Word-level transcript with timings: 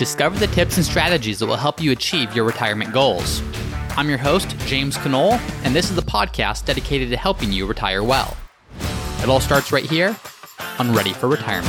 Discover 0.00 0.38
the 0.38 0.46
tips 0.46 0.78
and 0.78 0.86
strategies 0.86 1.40
that 1.40 1.46
will 1.46 1.56
help 1.56 1.78
you 1.78 1.92
achieve 1.92 2.34
your 2.34 2.46
retirement 2.46 2.90
goals. 2.90 3.42
I'm 3.98 4.08
your 4.08 4.16
host, 4.16 4.56
James 4.60 4.96
Conole, 4.96 5.38
and 5.62 5.76
this 5.76 5.90
is 5.90 5.94
the 5.94 6.00
podcast 6.00 6.64
dedicated 6.64 7.10
to 7.10 7.18
helping 7.18 7.52
you 7.52 7.66
retire 7.66 8.02
well. 8.02 8.34
It 9.22 9.28
all 9.28 9.40
starts 9.40 9.72
right 9.72 9.84
here 9.84 10.16
on 10.78 10.94
Ready 10.94 11.12
for 11.12 11.28
Retirement. 11.28 11.68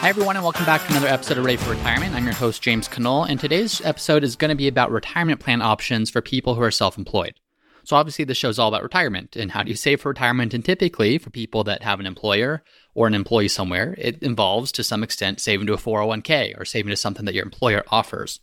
Hi, 0.00 0.08
everyone, 0.08 0.34
and 0.34 0.44
welcome 0.44 0.66
back 0.66 0.84
to 0.86 0.90
another 0.90 1.06
episode 1.06 1.38
of 1.38 1.44
Ready 1.44 1.58
for 1.58 1.70
Retirement. 1.70 2.16
I'm 2.16 2.24
your 2.24 2.34
host, 2.34 2.62
James 2.62 2.88
Conole, 2.88 3.28
and 3.28 3.38
today's 3.38 3.80
episode 3.82 4.24
is 4.24 4.34
going 4.34 4.48
to 4.48 4.56
be 4.56 4.66
about 4.66 4.90
retirement 4.90 5.38
plan 5.38 5.62
options 5.62 6.10
for 6.10 6.20
people 6.20 6.56
who 6.56 6.62
are 6.62 6.72
self 6.72 6.98
employed. 6.98 7.38
So, 7.86 7.94
obviously, 7.94 8.24
this 8.24 8.36
show 8.36 8.48
is 8.48 8.58
all 8.58 8.66
about 8.66 8.82
retirement 8.82 9.36
and 9.36 9.52
how 9.52 9.62
do 9.62 9.70
you 9.70 9.76
save 9.76 10.00
for 10.00 10.08
retirement. 10.08 10.52
And 10.52 10.64
typically, 10.64 11.18
for 11.18 11.30
people 11.30 11.62
that 11.62 11.84
have 11.84 12.00
an 12.00 12.06
employer 12.06 12.64
or 12.94 13.06
an 13.06 13.14
employee 13.14 13.46
somewhere, 13.46 13.94
it 13.96 14.20
involves 14.24 14.72
to 14.72 14.82
some 14.82 15.04
extent 15.04 15.40
saving 15.40 15.68
to 15.68 15.74
a 15.74 15.76
401k 15.76 16.58
or 16.58 16.64
saving 16.64 16.90
to 16.90 16.96
something 16.96 17.26
that 17.26 17.34
your 17.34 17.44
employer 17.44 17.84
offers. 17.86 18.40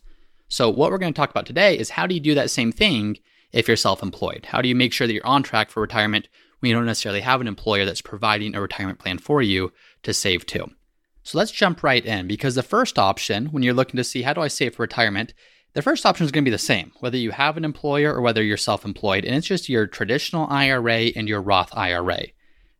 So, 0.48 0.70
what 0.70 0.90
we're 0.90 0.96
going 0.96 1.12
to 1.12 1.16
talk 1.16 1.28
about 1.28 1.44
today 1.44 1.78
is 1.78 1.90
how 1.90 2.06
do 2.06 2.14
you 2.14 2.22
do 2.22 2.34
that 2.34 2.50
same 2.50 2.72
thing 2.72 3.18
if 3.52 3.68
you're 3.68 3.76
self 3.76 4.02
employed? 4.02 4.46
How 4.46 4.62
do 4.62 4.68
you 4.68 4.74
make 4.74 4.94
sure 4.94 5.06
that 5.06 5.12
you're 5.12 5.26
on 5.26 5.42
track 5.42 5.68
for 5.68 5.82
retirement 5.82 6.26
when 6.60 6.70
you 6.70 6.74
don't 6.74 6.86
necessarily 6.86 7.20
have 7.20 7.42
an 7.42 7.46
employer 7.46 7.84
that's 7.84 8.00
providing 8.00 8.54
a 8.54 8.62
retirement 8.62 8.98
plan 8.98 9.18
for 9.18 9.42
you 9.42 9.74
to 10.04 10.14
save 10.14 10.46
to? 10.46 10.70
So 11.22 11.36
let's 11.36 11.52
jump 11.52 11.82
right 11.82 12.04
in 12.04 12.26
because 12.26 12.54
the 12.54 12.62
first 12.62 12.98
option, 12.98 13.48
when 13.48 13.62
you're 13.62 13.74
looking 13.74 13.98
to 13.98 14.04
see 14.04 14.22
how 14.22 14.32
do 14.32 14.40
I 14.40 14.48
save 14.48 14.76
for 14.76 14.84
retirement, 14.84 15.34
the 15.74 15.82
first 15.82 16.06
option 16.06 16.24
is 16.24 16.30
going 16.30 16.44
to 16.44 16.50
be 16.50 16.54
the 16.54 16.58
same, 16.58 16.92
whether 17.00 17.16
you 17.16 17.32
have 17.32 17.56
an 17.56 17.64
employer 17.64 18.14
or 18.14 18.20
whether 18.20 18.42
you're 18.42 18.56
self 18.56 18.84
employed, 18.84 19.24
and 19.24 19.34
it's 19.34 19.46
just 19.46 19.68
your 19.68 19.86
traditional 19.86 20.46
IRA 20.48 21.06
and 21.16 21.28
your 21.28 21.42
Roth 21.42 21.76
IRA. 21.76 22.26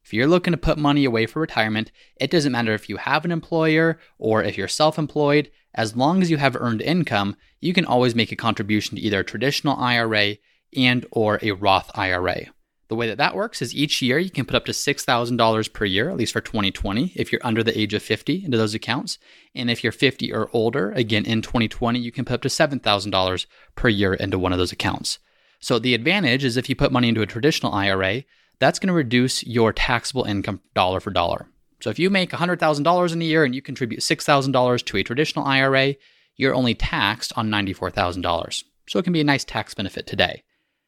If 0.05 0.13
you're 0.13 0.29
looking 0.29 0.53
to 0.53 0.59
put 0.59 0.79
money 0.79 1.05
away 1.05 1.27
for 1.27 1.41
retirement, 1.41 1.91
it 2.17 2.31
doesn't 2.31 2.53
matter 2.53 2.73
if 2.73 2.89
you 2.89 2.99
have 2.99 3.25
an 3.25 3.33
employer 3.33 3.99
or 4.19 4.45
if 4.45 4.57
you're 4.57 4.69
self 4.69 4.99
employed, 4.99 5.51
as 5.75 5.97
long 5.97 6.23
as 6.23 6.31
you 6.31 6.37
have 6.37 6.57
earned 6.57 6.83
income, 6.83 7.37
you 7.61 7.73
can 7.73 7.85
always 7.85 8.15
make 8.15 8.31
a 8.31 8.37
contribution 8.37 8.97
to 8.97 9.03
either 9.03 9.21
a 9.21 9.25
traditional 9.25 9.77
IRA 9.77 10.37
and 10.77 11.05
or 11.11 11.41
a 11.43 11.51
Roth 11.51 11.91
IRA. 11.95 12.47
The 12.89 12.95
way 12.95 13.07
that 13.07 13.19
that 13.19 13.35
works 13.35 13.63
is 13.63 13.75
each 13.75 14.03
year 14.03 14.19
you 14.19 14.31
can 14.31 14.45
put 14.45 14.55
up 14.55 14.67
to 14.67 14.73
$6,000 14.73 15.73
per 15.73 15.85
year, 15.85 16.11
at 16.11 16.17
least 16.17 16.33
for 16.35 16.43
2020, 16.43 17.13
if 17.17 17.33
you're 17.33 17.41
under 17.45 17.63
the 17.63 17.79
age 17.79 17.95
of 17.95 18.03
50 18.03 18.45
into 18.45 18.59
those 18.59 18.75
accounts. 18.75 19.19
And 19.55 19.71
if 19.71 19.83
you're 19.83 19.93
50 19.93 20.33
or 20.33 20.51
older, 20.53 20.93
again 20.93 21.25
in 21.25 21.41
2020, 21.41 21.99
you 21.99 22.13
can 22.13 22.25
put 22.25 22.35
up 22.35 22.43
to 22.43 22.49
$7,000 22.49 23.47
per 23.75 23.89
year 23.89 24.15
into 24.15 24.39
one 24.39 24.53
of 24.53 24.59
those 24.59 24.73
accounts. 24.73 25.19
So 25.61 25.79
the 25.79 25.95
advantage 25.95 26.45
is 26.45 26.59
if 26.59 26.69
you 26.69 26.77
put 26.77 26.93
money 26.93 27.09
into 27.09 27.23
a 27.23 27.27
traditional 27.27 27.73
IRA, 27.73 28.25
that's 28.59 28.79
going 28.79 28.89
to 28.89 28.95
reduce 28.95 29.43
your 29.45 29.73
taxable 29.73 30.25
income 30.25 30.61
dollar 30.75 31.01
for 31.01 31.11
dollar. 31.11 31.49
So 31.81 31.91
if 31.91 31.99
you 31.99 32.11
make 32.11 32.31
$100,000 32.31 33.13
in 33.13 33.23
a 33.23 33.25
year 33.25 33.45
and 33.45 33.55
you 33.55 33.63
contribute 33.63 34.01
$6,000 34.01 34.85
to 34.85 34.97
a 34.97 35.03
traditional 35.03 35.47
IRA, 35.47 35.97
you're 36.37 36.55
only 36.55 36.75
taxed 36.75 37.33
on 37.37 37.49
$94,000. 37.49 38.65
So 38.89 38.99
it 38.99 39.03
can 39.03 39.13
be 39.13 39.21
a 39.21 39.25
nice 39.25 39.45
tax 39.45 39.75
benefit 39.75 40.07
today. 40.07 40.43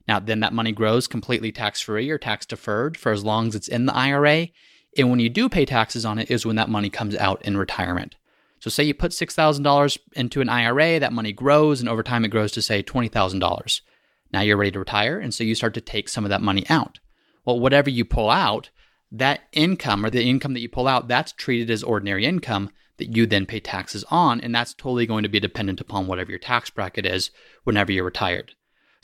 Now, 0.09 0.21
then 0.21 0.41
that 0.41 0.53
money 0.53 0.73
grows 0.73 1.07
completely 1.07 1.51
tax 1.53 1.81
free 1.81 2.09
or 2.11 2.19
tax 2.19 2.47
deferred 2.47 2.97
for 2.97 3.13
as 3.13 3.25
long 3.25 3.49
as 3.49 3.55
it's 3.55 3.69
in 3.69 3.87
the 3.87 3.95
IRA. 3.95 4.49
And 4.97 5.11
when 5.11 5.19
you 5.19 5.29
do 5.29 5.49
pay 5.49 5.65
taxes 5.65 6.05
on 6.05 6.19
it, 6.19 6.31
is 6.31 6.47
when 6.47 6.57
that 6.57 6.69
money 6.69 6.91
comes 6.91 7.17
out 7.17 7.45
in 7.45 7.57
retirement. 7.57 8.15
So, 8.61 8.71
say 8.71 8.85
you 8.85 8.95
put 8.95 9.13
$6,000 9.13 9.99
into 10.15 10.41
an 10.41 10.49
IRA, 10.49 10.99
that 10.99 11.13
money 11.13 11.33
grows, 11.33 11.81
and 11.81 11.89
over 11.89 12.03
time 12.03 12.25
it 12.25 12.29
grows 12.29 12.53
to, 12.53 12.63
say, 12.63 12.83
$20,000. 12.83 13.81
Now 14.33 14.41
you're 14.41 14.57
ready 14.57 14.73
to 14.73 14.79
retire, 14.79 15.19
and 15.19 15.33
so 15.33 15.45
you 15.45 15.55
start 15.55 15.75
to 15.75 15.81
take 15.81 16.09
some 16.09 16.25
of 16.25 16.31
that 16.31 16.43
money 16.43 16.65
out. 16.69 16.99
Well, 17.45 17.61
whatever 17.61 17.91
you 17.91 18.05
pull 18.05 18.31
out, 18.31 18.71
that 19.13 19.43
income 19.53 20.05
or 20.05 20.11
the 20.11 20.25
income 20.25 20.55
that 20.55 20.61
you 20.61 20.69
pull 20.69 20.89
out, 20.89 21.09
that's 21.09 21.33
treated 21.33 21.71
as 21.71 21.83
ordinary 21.83 22.25
income 22.25 22.71
that 22.99 23.15
you 23.15 23.27
then 23.27 23.47
pay 23.47 23.61
taxes 23.61 24.05
on, 24.11 24.41
and 24.41 24.55
that's 24.55 24.75
totally 24.75 25.07
going 25.07 25.23
to 25.23 25.29
be 25.29 25.39
dependent 25.39 25.81
upon 25.81 26.07
whatever 26.07 26.31
your 26.31 26.39
tax 26.39 26.71
bracket 26.71 27.07
is 27.07 27.31
whenever 27.65 27.93
you're 27.93 28.05
retired. 28.05 28.55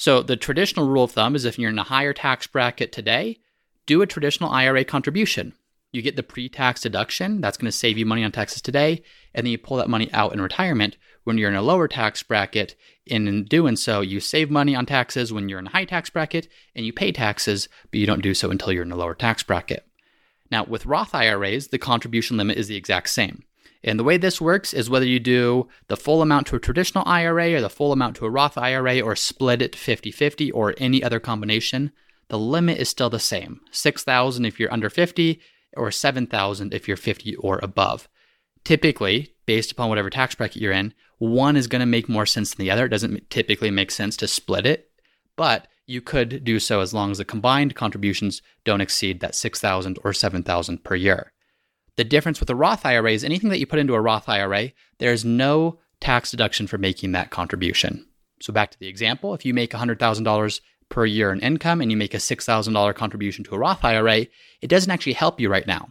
So 0.03 0.21
the 0.21 0.37
traditional 0.37 0.89
rule 0.89 1.05
of 1.05 1.13
thumb 1.13 1.37
is 1.37 1.45
if 1.45 1.61
you're 1.61 1.71
in 1.71 1.79
a 1.79 1.85
higher 1.85 2.13
tax 2.13 2.49
bracket 2.49 2.91
today, 2.91 3.39
do 3.87 4.03
a 4.03 4.07
traditional 4.09 4.51
IRA 4.51 4.85
contribution. 4.85 5.53
You 5.93 6.03
get 6.03 6.17
the 6.17 6.25
pre 6.25 6.49
tax 6.49 6.81
deduction, 6.81 7.41
that's 7.41 7.57
going 7.57 7.71
to 7.71 7.79
save 7.79 7.97
you 7.97 8.05
money 8.05 8.25
on 8.25 8.33
taxes 8.33 8.61
today, 8.61 9.05
and 9.33 9.47
then 9.47 9.53
you 9.53 9.59
pull 9.59 9.77
that 9.77 9.89
money 9.89 10.13
out 10.13 10.33
in 10.33 10.41
retirement 10.41 10.97
when 11.23 11.39
you're 11.39 11.51
in 11.51 11.55
a 11.55 11.63
lower 11.63 11.87
tax 11.87 12.21
bracket. 12.21 12.75
And 13.09 13.29
in 13.29 13.45
doing 13.45 13.77
so, 13.77 14.01
you 14.01 14.19
save 14.19 14.51
money 14.51 14.75
on 14.75 14.87
taxes 14.87 15.33
when 15.33 15.49
you're 15.49 15.61
in 15.61 15.69
a 15.69 15.71
high 15.71 15.85
tax 15.85 16.11
bracket, 16.11 16.49
and 16.75 16.85
you 16.85 16.93
pay 16.93 17.13
taxes, 17.13 17.69
but 17.93 18.01
you 18.01 18.07
don't 18.07 18.23
do 18.23 18.35
so 18.35 18.51
until 18.51 18.73
you're 18.73 18.83
in 18.83 18.91
a 18.91 18.97
lower 18.97 19.15
tax 19.15 19.45
bracket. 19.45 19.87
Now, 20.51 20.65
with 20.65 20.85
Roth 20.85 21.15
IRAs, 21.15 21.69
the 21.69 21.79
contribution 21.79 22.37
limit 22.37 22.59
is 22.59 22.67
the 22.67 22.75
exact 22.75 23.09
same. 23.11 23.45
And 23.85 23.99
the 23.99 24.05
way 24.05 24.17
this 24.17 24.41
works 24.41 24.73
is 24.73 24.89
whether 24.89 25.07
you 25.07 25.19
do 25.19 25.69
the 25.89 25.97
full 25.97 26.23
amount 26.23 26.47
to 26.49 26.57
a 26.57 26.61
traditional 26.61 27.05
IRA 27.07 27.55
or 27.55 27.61
the 27.61 27.69
full 27.69 27.93
amount 27.93 28.17
to 28.17 28.27
a 28.27 28.31
Roth 28.31 28.57
IRA 28.57 29.01
or 29.01 29.17
split 29.17 29.61
it 29.61 29.75
50 29.75 30.11
50 30.11 30.51
or 30.53 30.75
any 30.79 31.03
other 31.03 31.19
combination, 31.19 31.93
the 32.29 32.39
limit 32.39 32.79
is 32.79 32.89
still 32.89 33.11
the 33.11 33.19
same 33.19 33.61
6000 33.73 34.45
if 34.45 34.61
you're 34.61 34.73
under 34.73 34.89
50 34.89 35.41
or 35.77 35.91
7000 35.91 36.73
if 36.73 36.87
you're 36.87 36.97
50 36.97 37.35
or 37.37 37.59
above. 37.63 38.09
Typically, 38.65 39.35
based 39.47 39.73
upon 39.73 39.89
whatever 39.89 40.11
tax 40.11 40.35
bracket 40.35 40.63
you're 40.63 40.73
in, 40.73 40.95
one 41.19 41.57
is 41.57 41.67
going 41.67 41.81
to 41.81 41.87
make 41.87 42.09
more 42.09 42.27
sense 42.27 42.55
than 42.55 42.65
the 42.65 42.71
other. 42.71 42.87
It 42.87 42.91
doesn't 42.91 43.31
typically 43.31 43.71
make 43.71 43.91
sense 43.91 44.17
to 44.19 44.29
split 44.29 44.67
it, 44.67 44.91
but 45.37 45.67
you 45.87 46.01
could 46.01 46.45
do 46.45 46.59
so 46.59 46.81
as 46.81 46.95
long 46.95 47.11
as 47.11 47.19
the 47.19 47.25
combined 47.25 47.75
contributions 47.75 48.43
don't 48.65 48.81
exceed 48.81 49.21
that 49.21 49.35
6000 49.35 49.99
or 50.05 50.13
7000 50.13 50.85
per 50.85 50.95
year. 50.95 51.32
The 51.97 52.05
difference 52.05 52.41
with 52.41 52.49
a 52.49 52.55
Roth 52.55 52.87
IRA 52.87 53.13
is 53.13 53.25
anything 53.25 53.51
that 53.51 53.59
you 53.59 53.67
put 53.67 53.79
into 53.79 53.95
a 53.95 54.01
Roth 54.01 54.29
IRA, 54.29 54.73
there's 54.99 55.25
no 55.25 55.79
tax 56.01 56.31
deduction 56.31 56.67
for 56.67 56.79
making 56.79 57.13
that 57.13 57.31
contribution. 57.31 58.07
So 58.41 58.53
back 58.53 58.71
to 58.71 58.79
the 58.79 58.89
example, 58.89 59.35
if 59.35 59.45
you 59.45 59.55
make 59.55 59.73
$100,000 59.73 60.61
per 60.89 61.07
year 61.07 61.33
in 61.33 61.41
income 61.41 61.81
and 61.81 61.91
you 61.91 61.97
make 61.97 62.15
a 62.15 62.19
$6,000 62.19 62.95
contribution 62.95 63.45
to 63.45 63.55
a 63.55 63.59
Roth 63.59 63.85
IRA, 63.85 64.27
it 64.61 64.69
doesn't 64.69 64.91
actually 64.91 65.13
help 65.13 65.39
you 65.39 65.49
right 65.49 65.67
now. 65.67 65.89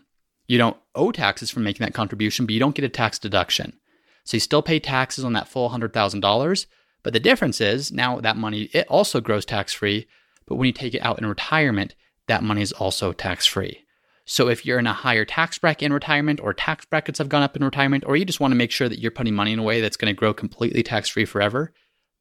You 0.48 0.58
don't 0.58 0.78
owe 0.96 1.12
taxes 1.12 1.50
for 1.50 1.60
making 1.60 1.86
that 1.86 1.94
contribution, 1.94 2.46
but 2.46 2.54
you 2.54 2.60
don't 2.60 2.76
get 2.76 2.86
a 2.86 2.90
tax 2.90 3.18
deduction. 3.18 3.80
So 4.24 4.36
you 4.36 4.42
still 4.42 4.62
pay 4.62 4.80
taxes 4.80 5.24
on 5.24 5.34
that 5.34 5.48
full 5.48 5.70
$100,000, 5.70 6.66
but 7.04 7.14
the 7.14 7.20
difference 7.20 7.62
is 7.62 7.92
now 7.92 8.20
that 8.20 8.38
money 8.38 8.70
it 8.74 8.88
also 8.88 9.22
grows 9.22 9.46
tax 9.46 9.74
free, 9.74 10.08
but 10.46 10.56
when 10.56 10.68
you 10.68 10.74
take 10.74 10.94
it 10.94 11.04
out 11.04 11.20
in 11.20 11.26
retirement, 11.26 11.96
that 12.28 12.44
money 12.44 12.62
is 12.62 12.72
also 12.72 13.14
tax 13.14 13.46
free. 13.46 13.86
So 14.26 14.48
if 14.48 14.66
you're 14.66 14.80
in 14.80 14.88
a 14.88 14.94
higher 14.94 15.26
tax 15.26 15.58
bracket 15.58 15.88
in 15.88 15.94
retirement 15.94 16.40
or 16.40 16.54
tax 16.54 16.86
brackets 16.86 17.20
have 17.20 17.30
gone 17.30 17.44
up 17.44 17.56
in 17.56 17.64
retirement, 17.64 18.04
or 18.06 18.16
you 18.16 18.26
just 18.26 18.40
want 18.40 18.52
to 18.52 18.58
make 18.58 18.72
sure 18.72 18.88
that 18.88 19.00
you're 19.00 19.12
putting 19.12 19.34
money 19.34 19.52
in 19.52 19.60
a 19.60 19.64
way 19.64 19.82
that's 19.82 19.98
going 19.98 20.14
to 20.14 20.18
grow 20.18 20.34
completely 20.34 20.84
tax 20.84 21.10
free 21.10 21.26
forever, 21.26 21.74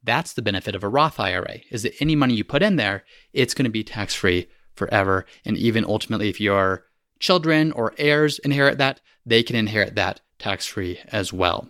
that's 0.02 0.32
the 0.32 0.42
benefit 0.42 0.74
of 0.74 0.82
a 0.82 0.88
Roth 0.88 1.20
IRA 1.20 1.58
is 1.70 1.82
that 1.82 2.00
any 2.00 2.16
money 2.16 2.34
you 2.34 2.44
put 2.44 2.62
in 2.62 2.76
there, 2.76 3.04
it's 3.32 3.54
going 3.54 3.64
to 3.64 3.70
be 3.70 3.84
tax 3.84 4.14
free 4.14 4.48
forever. 4.74 5.26
And 5.44 5.56
even 5.56 5.84
ultimately, 5.84 6.28
if 6.28 6.40
your 6.40 6.86
children 7.18 7.72
or 7.72 7.94
heirs 7.98 8.38
inherit 8.38 8.78
that, 8.78 9.00
they 9.26 9.42
can 9.42 9.56
inherit 9.56 9.94
that 9.96 10.22
tax 10.38 10.66
free 10.66 10.98
as 11.08 11.32
well. 11.32 11.68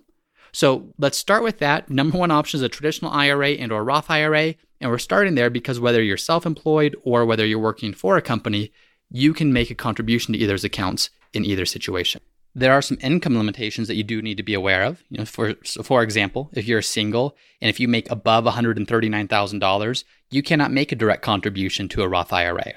So 0.52 0.92
let's 0.98 1.18
start 1.18 1.42
with 1.42 1.58
that. 1.58 1.90
Number 1.90 2.18
one 2.18 2.30
option 2.30 2.58
is 2.58 2.62
a 2.62 2.68
traditional 2.68 3.12
IRA 3.12 3.50
and 3.50 3.72
or 3.72 3.84
Roth 3.84 4.10
IRA. 4.10 4.54
And 4.80 4.90
we're 4.90 4.98
starting 4.98 5.34
there 5.34 5.50
because 5.50 5.78
whether 5.78 6.02
you're 6.02 6.16
self-employed 6.16 6.96
or 7.02 7.26
whether 7.26 7.44
you're 7.44 7.58
working 7.58 7.92
for 7.92 8.16
a 8.16 8.22
company, 8.22 8.72
you 9.10 9.34
can 9.34 9.52
make 9.52 9.70
a 9.70 9.74
contribution 9.74 10.32
to 10.32 10.38
either's 10.38 10.64
accounts 10.64 11.10
in 11.32 11.44
either 11.44 11.66
situation. 11.66 12.20
There 12.54 12.72
are 12.72 12.82
some 12.82 12.98
income 13.00 13.36
limitations 13.36 13.86
that 13.88 13.94
you 13.94 14.02
do 14.02 14.20
need 14.22 14.36
to 14.36 14.42
be 14.42 14.54
aware 14.54 14.82
of. 14.82 15.04
You 15.08 15.18
know, 15.18 15.24
for 15.24 15.54
so 15.64 15.82
for 15.82 16.02
example, 16.02 16.50
if 16.52 16.66
you're 16.66 16.82
single 16.82 17.36
and 17.60 17.68
if 17.68 17.78
you 17.78 17.86
make 17.86 18.10
above 18.10 18.44
$139,000, 18.44 20.04
you 20.30 20.42
cannot 20.42 20.72
make 20.72 20.90
a 20.90 20.96
direct 20.96 21.22
contribution 21.22 21.88
to 21.90 22.02
a 22.02 22.08
Roth 22.08 22.32
IRA. 22.32 22.72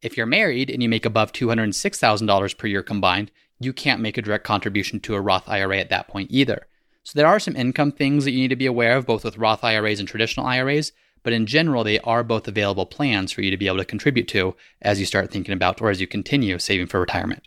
If 0.00 0.16
you're 0.16 0.26
married 0.26 0.70
and 0.70 0.82
you 0.82 0.88
make 0.88 1.06
above 1.06 1.32
$206,000 1.32 2.58
per 2.58 2.66
year 2.66 2.82
combined, 2.82 3.30
you 3.60 3.72
can't 3.72 4.00
make 4.00 4.18
a 4.18 4.22
direct 4.22 4.44
contribution 4.44 4.98
to 5.00 5.14
a 5.14 5.20
Roth 5.20 5.48
IRA 5.48 5.78
at 5.78 5.90
that 5.90 6.08
point 6.08 6.30
either. 6.32 6.66
So 7.04 7.12
there 7.16 7.28
are 7.28 7.40
some 7.40 7.56
income 7.56 7.92
things 7.92 8.24
that 8.24 8.32
you 8.32 8.38
need 8.38 8.48
to 8.48 8.56
be 8.56 8.66
aware 8.66 8.96
of 8.96 9.06
both 9.06 9.24
with 9.24 9.38
Roth 9.38 9.62
IRAs 9.62 10.00
and 10.00 10.08
traditional 10.08 10.46
IRAs, 10.46 10.92
but 11.22 11.32
in 11.32 11.46
general, 11.46 11.84
they 11.84 11.98
are 12.00 12.24
both 12.24 12.48
available 12.48 12.86
plans 12.86 13.32
for 13.32 13.42
you 13.42 13.50
to 13.50 13.56
be 13.56 13.66
able 13.66 13.78
to 13.78 13.84
contribute 13.84 14.28
to 14.28 14.54
as 14.80 14.98
you 14.98 15.06
start 15.06 15.30
thinking 15.30 15.54
about 15.54 15.80
or 15.80 15.90
as 15.90 16.00
you 16.00 16.06
continue 16.06 16.58
saving 16.58 16.86
for 16.86 17.00
retirement. 17.00 17.46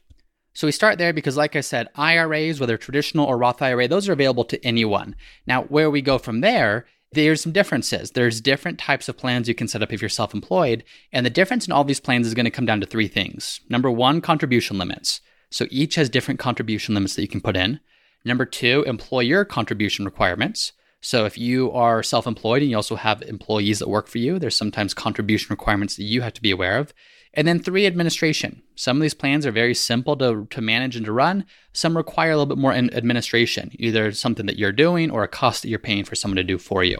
So 0.53 0.67
we 0.67 0.71
start 0.71 0.97
there 0.97 1.11
because, 1.11 1.35
like 1.35 1.55
I 1.57 1.61
said, 1.61 1.89
IRAs, 1.95 2.59
whether 2.59 2.77
traditional 2.77 3.25
or 3.25 3.37
Roth 3.37 3.61
IRA, 3.61 3.89
those 3.89 4.07
are 4.07 4.13
available 4.13 4.45
to 4.45 4.65
anyone. 4.65 5.15
Now, 5.45 5.63
where 5.63 5.89
we 5.89 6.01
go 6.01 6.17
from 6.17 6.39
there, 6.39 6.85
there's 7.11 7.41
some 7.41 7.51
differences. 7.51 8.11
There's 8.11 8.39
different 8.39 8.79
types 8.79 9.09
of 9.09 9.17
plans 9.17 9.47
you 9.47 9.55
can 9.55 9.67
set 9.67 9.83
up 9.83 9.91
if 9.91 10.01
you're 10.01 10.09
self 10.09 10.33
employed. 10.33 10.85
And 11.11 11.25
the 11.25 11.29
difference 11.29 11.67
in 11.67 11.73
all 11.73 11.83
these 11.83 11.99
plans 11.99 12.25
is 12.25 12.33
going 12.33 12.45
to 12.45 12.51
come 12.51 12.65
down 12.65 12.79
to 12.79 12.87
three 12.87 13.07
things. 13.09 13.59
Number 13.69 13.91
one, 13.91 14.21
contribution 14.21 14.77
limits. 14.77 15.19
So 15.49 15.67
each 15.69 15.95
has 15.95 16.09
different 16.09 16.39
contribution 16.39 16.95
limits 16.95 17.15
that 17.15 17.21
you 17.21 17.27
can 17.27 17.41
put 17.41 17.57
in. 17.57 17.79
Number 18.23 18.45
two, 18.45 18.83
employer 18.87 19.45
contribution 19.45 20.05
requirements. 20.05 20.71
So 21.05 21.25
if 21.25 21.37
you 21.37 21.71
are 21.71 22.01
self 22.01 22.25
employed 22.25 22.63
and 22.63 22.71
you 22.71 22.77
also 22.77 22.95
have 22.95 23.21
employees 23.21 23.77
that 23.77 23.87
work 23.87 24.07
for 24.07 24.17
you, 24.17 24.39
there's 24.39 24.55
sometimes 24.55 24.95
contribution 24.95 25.49
requirements 25.51 25.97
that 25.97 26.03
you 26.03 26.21
have 26.21 26.33
to 26.33 26.41
be 26.41 26.49
aware 26.49 26.79
of. 26.79 26.95
And 27.35 27.47
then 27.47 27.59
three, 27.59 27.85
administration. 27.85 28.63
Some 28.73 28.97
of 28.97 29.01
these 29.01 29.13
plans 29.13 29.45
are 29.45 29.51
very 29.51 29.75
simple 29.75 30.17
to, 30.17 30.47
to 30.49 30.61
manage 30.61 30.95
and 30.95 31.05
to 31.05 31.11
run. 31.11 31.45
Some 31.73 31.95
require 31.95 32.31
a 32.31 32.37
little 32.37 32.47
bit 32.47 32.57
more 32.57 32.73
administration, 32.73 33.69
either 33.73 34.13
something 34.13 34.47
that 34.47 34.57
you're 34.57 34.71
doing 34.71 35.11
or 35.11 35.21
a 35.21 35.27
cost 35.27 35.61
that 35.61 35.69
you're 35.69 35.77
paying 35.77 36.05
for 36.05 36.15
someone 36.15 36.37
to 36.37 36.43
do 36.43 36.57
for 36.57 36.83
you. 36.83 36.97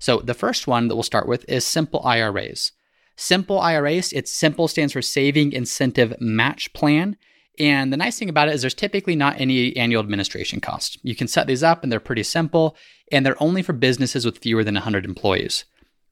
So 0.00 0.18
the 0.18 0.34
first 0.34 0.66
one 0.66 0.88
that 0.88 0.96
we'll 0.96 1.04
start 1.04 1.28
with 1.28 1.48
is 1.48 1.64
simple 1.64 2.00
IRAs. 2.04 2.72
Simple 3.14 3.60
IRAs, 3.60 4.12
it's 4.12 4.32
simple 4.32 4.66
stands 4.66 4.92
for 4.92 5.02
saving 5.02 5.52
incentive 5.52 6.20
match 6.20 6.72
plan. 6.72 7.16
And 7.58 7.92
the 7.92 7.96
nice 7.96 8.18
thing 8.18 8.28
about 8.28 8.48
it 8.48 8.54
is 8.54 8.60
there's 8.60 8.74
typically 8.74 9.16
not 9.16 9.40
any 9.40 9.74
annual 9.76 10.02
administration 10.02 10.60
cost. 10.60 10.98
You 11.02 11.14
can 11.14 11.26
set 11.26 11.46
these 11.46 11.62
up 11.62 11.82
and 11.82 11.90
they're 11.90 12.00
pretty 12.00 12.22
simple 12.22 12.76
and 13.10 13.24
they're 13.24 13.42
only 13.42 13.62
for 13.62 13.72
businesses 13.72 14.24
with 14.24 14.38
fewer 14.38 14.62
than 14.62 14.74
100 14.74 15.04
employees. 15.04 15.64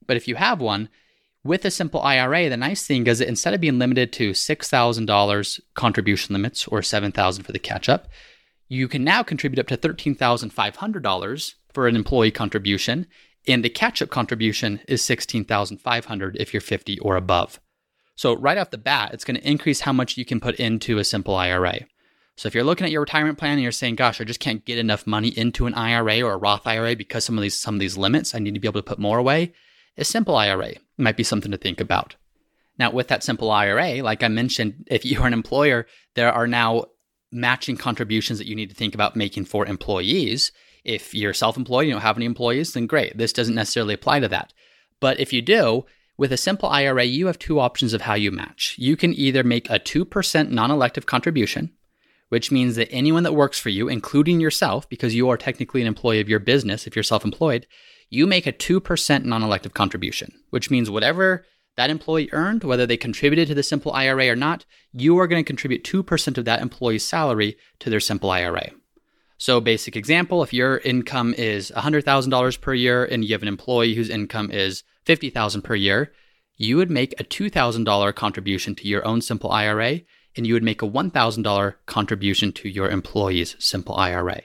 But 0.07 0.17
if 0.17 0.27
you 0.27 0.35
have 0.35 0.59
one, 0.59 0.89
with 1.43 1.63
a 1.63 1.71
simple 1.71 2.01
IRA, 2.01 2.49
the 2.49 2.57
nice 2.57 2.87
thing 2.87 3.05
is 3.05 3.19
that 3.19 3.27
instead 3.27 3.53
of 3.53 3.61
being 3.61 3.77
limited 3.77 4.11
to 4.13 4.31
$6,000 4.31 5.59
contribution 5.75 6.33
limits 6.33 6.67
or 6.67 6.79
$7,000 6.79 7.45
for 7.45 7.51
the 7.51 7.59
catch 7.59 7.87
up, 7.87 8.07
you 8.67 8.87
can 8.87 9.03
now 9.03 9.21
contribute 9.21 9.59
up 9.59 9.67
to 9.67 9.77
$13,500 9.77 11.53
for 11.71 11.87
an 11.87 11.95
employee 11.95 12.31
contribution 12.31 13.05
and 13.47 13.63
the 13.63 13.69
catch 13.69 14.01
up 14.01 14.09
contribution 14.09 14.81
is 14.87 15.03
16,500 15.03 16.37
if 16.39 16.53
you're 16.53 16.61
50 16.61 16.99
or 16.99 17.15
above. 17.15 17.59
So 18.15 18.35
right 18.35 18.57
off 18.57 18.71
the 18.71 18.77
bat, 18.77 19.13
it's 19.13 19.25
going 19.25 19.37
to 19.37 19.49
increase 19.49 19.81
how 19.81 19.93
much 19.93 20.17
you 20.17 20.25
can 20.25 20.39
put 20.39 20.55
into 20.55 20.97
a 20.97 21.03
simple 21.03 21.35
IRA. 21.35 21.79
So 22.37 22.47
if 22.47 22.55
you're 22.55 22.63
looking 22.63 22.85
at 22.85 22.91
your 22.91 23.01
retirement 23.01 23.37
plan 23.37 23.53
and 23.53 23.61
you're 23.61 23.71
saying, 23.71 23.95
"Gosh, 23.95 24.19
I 24.19 24.25
just 24.25 24.39
can't 24.39 24.65
get 24.65 24.77
enough 24.77 25.07
money 25.07 25.29
into 25.29 25.67
an 25.67 25.73
IRA 25.73 26.21
or 26.21 26.33
a 26.33 26.37
Roth 26.37 26.67
IRA 26.67 26.95
because 26.95 27.23
some 27.23 27.37
of 27.37 27.41
these 27.41 27.59
some 27.59 27.75
of 27.75 27.79
these 27.79 27.97
limits, 27.97 28.35
I 28.35 28.39
need 28.39 28.53
to 28.53 28.59
be 28.59 28.67
able 28.67 28.81
to 28.81 28.89
put 28.89 28.99
more 28.99 29.17
away," 29.17 29.53
a 29.97 30.03
simple 30.03 30.35
IRA 30.35 30.73
might 30.97 31.17
be 31.17 31.23
something 31.23 31.51
to 31.51 31.57
think 31.57 31.79
about. 31.79 32.15
Now, 32.77 32.91
with 32.91 33.07
that 33.07 33.23
simple 33.23 33.51
IRA, 33.51 34.01
like 34.01 34.21
I 34.21 34.27
mentioned, 34.27 34.85
if 34.87 35.05
you 35.05 35.21
are 35.21 35.27
an 35.27 35.33
employer, 35.33 35.87
there 36.15 36.31
are 36.31 36.47
now 36.47 36.85
matching 37.31 37.77
contributions 37.77 38.39
that 38.39 38.47
you 38.47 38.55
need 38.55 38.69
to 38.69 38.75
think 38.75 38.93
about 38.93 39.15
making 39.15 39.45
for 39.45 39.65
employees. 39.65 40.51
If 40.83 41.13
you're 41.13 41.33
self 41.33 41.55
employed, 41.57 41.87
you 41.87 41.93
don't 41.93 42.01
have 42.01 42.17
any 42.17 42.25
employees, 42.25 42.73
then 42.73 42.85
great. 42.85 43.17
This 43.17 43.33
doesn't 43.33 43.55
necessarily 43.55 43.93
apply 43.93 44.19
to 44.19 44.27
that. 44.27 44.53
But 44.99 45.19
if 45.19 45.31
you 45.31 45.41
do, 45.41 45.85
with 46.17 46.31
a 46.31 46.37
simple 46.37 46.69
IRA, 46.69 47.03
you 47.03 47.27
have 47.27 47.39
two 47.39 47.59
options 47.59 47.93
of 47.93 48.01
how 48.01 48.13
you 48.13 48.31
match. 48.31 48.75
You 48.77 48.95
can 48.95 49.13
either 49.13 49.43
make 49.43 49.69
a 49.69 49.79
2% 49.79 50.49
non 50.49 50.71
elective 50.71 51.05
contribution, 51.05 51.73
which 52.29 52.51
means 52.51 52.75
that 52.75 52.91
anyone 52.91 53.23
that 53.23 53.33
works 53.33 53.59
for 53.59 53.69
you, 53.69 53.87
including 53.89 54.39
yourself, 54.39 54.87
because 54.89 55.15
you 55.15 55.29
are 55.29 55.37
technically 55.37 55.81
an 55.81 55.87
employee 55.87 56.21
of 56.21 56.29
your 56.29 56.39
business 56.39 56.87
if 56.87 56.95
you're 56.95 57.03
self 57.03 57.25
employed, 57.25 57.67
you 58.09 58.27
make 58.27 58.47
a 58.47 58.53
2% 58.53 59.25
non 59.25 59.43
elective 59.43 59.73
contribution, 59.73 60.31
which 60.51 60.71
means 60.71 60.89
whatever 60.89 61.45
that 61.75 61.89
employee 61.89 62.29
earned, 62.31 62.63
whether 62.63 62.85
they 62.85 62.97
contributed 62.97 63.49
to 63.49 63.55
the 63.55 63.63
simple 63.63 63.91
IRA 63.91 64.29
or 64.29 64.35
not, 64.35 64.65
you 64.93 65.17
are 65.19 65.27
going 65.27 65.43
to 65.43 65.47
contribute 65.47 65.83
2% 65.83 66.37
of 66.37 66.45
that 66.45 66.61
employee's 66.61 67.03
salary 67.03 67.57
to 67.79 67.89
their 67.89 67.99
simple 67.99 68.29
IRA. 68.29 68.71
So, 69.37 69.59
basic 69.59 69.97
example 69.97 70.41
if 70.43 70.53
your 70.53 70.77
income 70.77 71.33
is 71.37 71.71
$100,000 71.75 72.61
per 72.61 72.73
year 72.73 73.03
and 73.03 73.25
you 73.25 73.33
have 73.33 73.41
an 73.41 73.49
employee 73.49 73.95
whose 73.95 74.09
income 74.09 74.49
is 74.51 74.83
50,000 75.05 75.61
per 75.61 75.75
year, 75.75 76.11
you 76.57 76.77
would 76.77 76.89
make 76.89 77.19
a 77.19 77.23
$2,000 77.23 78.15
contribution 78.15 78.75
to 78.75 78.87
your 78.87 79.05
own 79.05 79.21
simple 79.21 79.51
IRA 79.51 80.01
and 80.35 80.45
you 80.45 80.53
would 80.53 80.63
make 80.63 80.81
a 80.81 80.87
$1,000 80.87 81.75
contribution 81.85 82.51
to 82.53 82.69
your 82.69 82.89
employee's 82.89 83.55
simple 83.59 83.95
IRA. 83.95 84.41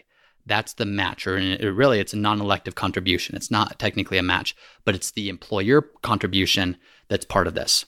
That's 0.47 0.75
the 0.75 0.87
match, 0.87 1.27
or 1.27 1.35
really, 1.35 2.01
it's 2.01 2.13
a 2.13 2.17
non 2.17 2.41
elective 2.41 2.75
contribution. 2.75 3.37
It's 3.37 3.51
not 3.51 3.79
technically 3.79 4.19
a 4.19 4.23
match, 4.23 4.57
but 4.85 4.95
it's 4.95 5.11
the 5.11 5.29
employer 5.29 5.83
contribution 6.03 6.77
that's 7.09 7.25
part 7.25 7.47
of 7.47 7.55
this. 7.55 7.85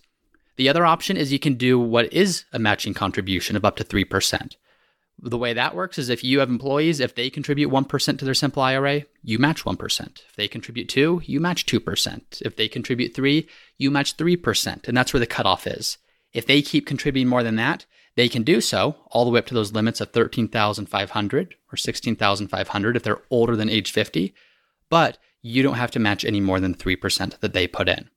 The 0.56 0.68
other 0.68 0.84
option 0.84 1.16
is 1.16 1.32
you 1.32 1.38
can 1.38 1.54
do 1.54 1.78
what 1.78 2.12
is 2.12 2.44
a 2.52 2.58
matching 2.58 2.94
contribution 2.94 3.56
of 3.56 3.64
up 3.64 3.76
to 3.76 3.84
3% 3.84 4.56
the 5.22 5.38
way 5.38 5.52
that 5.52 5.74
works 5.74 5.98
is 5.98 6.08
if 6.08 6.24
you 6.24 6.40
have 6.40 6.50
employees, 6.50 6.98
if 6.98 7.14
they 7.14 7.30
contribute 7.30 7.70
1% 7.70 8.18
to 8.18 8.24
their 8.24 8.34
simple 8.34 8.62
IRA, 8.62 9.04
you 9.22 9.38
match 9.38 9.64
1%. 9.64 10.20
If 10.28 10.36
they 10.36 10.48
contribute 10.48 10.88
2, 10.88 11.22
you 11.24 11.40
match 11.40 11.64
2%. 11.64 12.42
If 12.42 12.56
they 12.56 12.68
contribute 12.68 13.14
3, 13.14 13.48
you 13.78 13.90
match 13.90 14.16
3%, 14.16 14.88
and 14.88 14.96
that's 14.96 15.12
where 15.12 15.20
the 15.20 15.26
cutoff 15.26 15.66
is. 15.66 15.98
If 16.32 16.46
they 16.46 16.60
keep 16.60 16.86
contributing 16.86 17.28
more 17.28 17.44
than 17.44 17.56
that, 17.56 17.86
they 18.16 18.28
can 18.28 18.42
do 18.42 18.60
so 18.60 18.96
all 19.06 19.24
the 19.24 19.30
way 19.30 19.38
up 19.38 19.46
to 19.46 19.54
those 19.54 19.72
limits 19.72 20.00
of 20.00 20.12
13,500 20.12 21.54
or 21.72 21.76
16,500 21.76 22.96
if 22.96 23.02
they're 23.02 23.22
older 23.30 23.56
than 23.56 23.70
age 23.70 23.92
50, 23.92 24.34
but 24.90 25.18
you 25.40 25.62
don't 25.62 25.74
have 25.74 25.90
to 25.92 25.98
match 25.98 26.24
any 26.24 26.40
more 26.40 26.60
than 26.60 26.74
3% 26.74 27.38
that 27.38 27.52
they 27.52 27.66
put 27.66 27.88
in. 27.88 28.10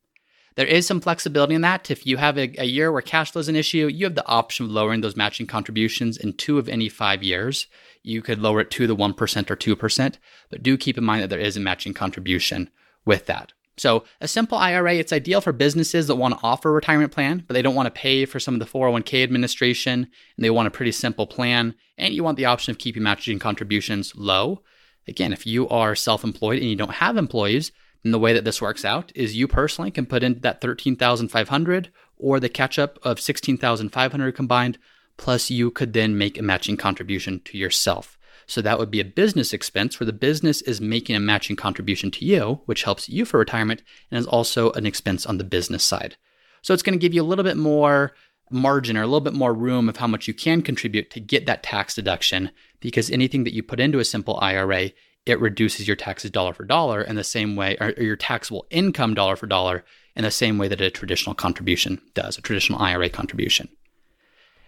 There 0.55 0.65
is 0.65 0.87
some 0.87 1.01
flexibility 1.01 1.53
in 1.53 1.61
that. 1.61 1.91
If 1.91 2.07
you 2.07 2.17
have 2.17 2.37
a, 2.37 2.53
a 2.57 2.65
year 2.65 2.91
where 2.91 3.01
cash 3.01 3.31
flow 3.31 3.41
is 3.41 3.49
an 3.49 3.57
issue, 3.57 3.87
you 3.87 4.05
have 4.05 4.15
the 4.15 4.27
option 4.27 4.65
of 4.65 4.71
lowering 4.71 5.01
those 5.01 5.17
matching 5.17 5.47
contributions 5.47 6.17
in 6.17 6.33
two 6.33 6.57
of 6.57 6.69
any 6.69 6.87
five 6.87 7.23
years. 7.23 7.67
You 8.03 8.21
could 8.21 8.39
lower 8.39 8.61
it 8.61 8.71
to 8.71 8.87
the 8.87 8.95
1% 8.95 9.49
or 9.49 9.55
2%, 9.55 10.17
but 10.49 10.63
do 10.63 10.77
keep 10.77 10.97
in 10.97 11.03
mind 11.03 11.23
that 11.23 11.29
there 11.29 11.39
is 11.39 11.57
a 11.57 11.59
matching 11.59 11.93
contribution 11.93 12.69
with 13.05 13.25
that. 13.25 13.51
So, 13.77 14.05
a 14.21 14.27
simple 14.29 14.57
IRA, 14.57 14.93
it's 14.93 15.11
ideal 15.11 15.41
for 15.41 15.51
businesses 15.51 16.07
that 16.07 16.15
want 16.15 16.39
to 16.39 16.45
offer 16.45 16.69
a 16.69 16.73
retirement 16.73 17.11
plan, 17.11 17.43
but 17.45 17.53
they 17.53 17.61
don't 17.61 17.75
want 17.75 17.87
to 17.87 17.99
pay 17.99 18.23
for 18.25 18.39
some 18.39 18.53
of 18.53 18.61
the 18.61 18.65
401k 18.65 19.21
administration 19.21 20.07
and 20.37 20.45
they 20.45 20.49
want 20.49 20.69
a 20.69 20.71
pretty 20.71 20.93
simple 20.93 21.27
plan. 21.27 21.75
And 21.97 22.13
you 22.13 22.23
want 22.23 22.37
the 22.37 22.45
option 22.45 22.71
of 22.71 22.77
keeping 22.77 23.03
matching 23.03 23.37
contributions 23.37 24.13
low. 24.15 24.61
Again, 25.09 25.33
if 25.33 25.45
you 25.45 25.67
are 25.67 25.93
self 25.93 26.23
employed 26.23 26.59
and 26.59 26.69
you 26.69 26.77
don't 26.77 26.93
have 26.93 27.17
employees, 27.17 27.73
and 28.05 28.13
the 28.13 28.19
way 28.19 28.33
that 28.33 28.45
this 28.45 28.61
works 28.61 28.85
out 28.85 29.11
is 29.15 29.35
you 29.35 29.47
personally 29.47 29.89
can 29.89 30.05
put 30.05 30.21
in 30.21 30.39
that 30.41 30.61
13,500 30.61 31.89
or 32.17 32.39
the 32.39 32.47
catch 32.47 32.77
up 32.77 32.99
of 33.03 33.19
16,500 33.19 34.31
combined, 34.31 34.77
plus 35.17 35.49
you 35.49 35.71
could 35.71 35.93
then 35.93 36.15
make 36.15 36.37
a 36.37 36.43
matching 36.43 36.77
contribution 36.77 37.41
to 37.45 37.57
yourself. 37.57 38.17
So 38.45 38.61
that 38.61 38.77
would 38.77 38.91
be 38.91 38.99
a 38.99 39.05
business 39.05 39.53
expense 39.53 39.99
where 39.99 40.05
the 40.05 40.13
business 40.13 40.61
is 40.61 40.79
making 40.79 41.15
a 41.15 41.19
matching 41.19 41.55
contribution 41.55 42.11
to 42.11 42.25
you, 42.25 42.61
which 42.67 42.83
helps 42.83 43.09
you 43.09 43.25
for 43.25 43.39
retirement 43.39 43.81
and 44.11 44.19
is 44.19 44.27
also 44.27 44.71
an 44.73 44.85
expense 44.85 45.25
on 45.25 45.39
the 45.39 45.43
business 45.43 45.83
side. 45.83 46.15
So 46.61 46.75
it's 46.75 46.83
going 46.83 46.97
to 46.97 47.01
give 47.01 47.15
you 47.15 47.23
a 47.23 47.25
little 47.25 47.43
bit 47.43 47.57
more 47.57 48.13
margin 48.51 48.97
or 48.97 49.01
a 49.01 49.07
little 49.07 49.19
bit 49.19 49.33
more 49.33 49.51
room 49.51 49.89
of 49.89 49.97
how 49.97 50.05
much 50.05 50.27
you 50.27 50.33
can 50.35 50.61
contribute 50.61 51.09
to 51.09 51.19
get 51.19 51.47
that 51.47 51.63
tax 51.63 51.95
deduction 51.95 52.51
because 52.81 53.09
anything 53.09 53.45
that 53.45 53.55
you 53.55 53.63
put 53.63 53.79
into 53.79 53.97
a 53.97 54.05
simple 54.05 54.37
IRA 54.39 54.91
it 55.25 55.39
reduces 55.39 55.87
your 55.87 55.95
taxes 55.95 56.31
dollar 56.31 56.53
for 56.53 56.65
dollar 56.65 57.01
in 57.01 57.15
the 57.15 57.23
same 57.23 57.55
way, 57.55 57.77
or 57.79 57.91
your 57.91 58.15
taxable 58.15 58.65
income 58.69 59.13
dollar 59.13 59.35
for 59.35 59.47
dollar 59.47 59.83
in 60.15 60.23
the 60.23 60.31
same 60.31 60.57
way 60.57 60.67
that 60.67 60.81
a 60.81 60.91
traditional 60.91 61.35
contribution 61.35 62.01
does, 62.13 62.37
a 62.37 62.41
traditional 62.41 62.81
IRA 62.81 63.09
contribution. 63.09 63.67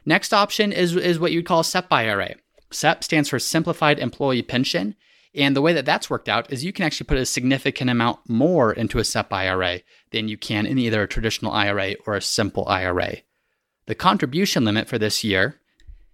Next 0.05 0.33
option 0.33 0.71
is, 0.71 0.95
is 0.95 1.19
what 1.19 1.31
you'd 1.31 1.45
call 1.45 1.63
SEP 1.63 1.91
IRA. 1.91 2.35
SEP 2.71 3.03
stands 3.03 3.29
for 3.29 3.39
Simplified 3.39 3.99
Employee 3.99 4.41
Pension. 4.41 4.95
And 5.35 5.55
the 5.55 5.61
way 5.61 5.73
that 5.73 5.85
that's 5.85 6.09
worked 6.09 6.29
out 6.29 6.51
is 6.51 6.63
you 6.63 6.73
can 6.73 6.85
actually 6.85 7.05
put 7.05 7.17
a 7.17 7.25
significant 7.25 7.89
amount 7.89 8.19
more 8.27 8.73
into 8.73 8.99
a 8.99 9.03
SEP 9.03 9.31
IRA 9.31 9.81
than 10.11 10.27
you 10.27 10.37
can 10.37 10.65
in 10.65 10.79
either 10.79 11.03
a 11.03 11.07
traditional 11.07 11.51
IRA 11.51 11.95
or 12.05 12.15
a 12.15 12.21
simple 12.21 12.67
IRA. 12.67 13.17
The 13.85 13.95
contribution 13.95 14.65
limit 14.65 14.87
for 14.87 14.97
this 14.97 15.23
year 15.23 15.59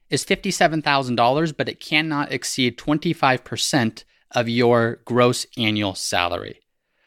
is 0.10 0.26
$57,000, 0.26 1.56
but 1.56 1.70
it 1.70 1.80
cannot 1.80 2.32
exceed 2.32 2.78
25% 2.78 4.04
of 4.34 4.50
your 4.50 5.00
gross 5.06 5.46
annual 5.58 5.96
salary. 5.96 6.60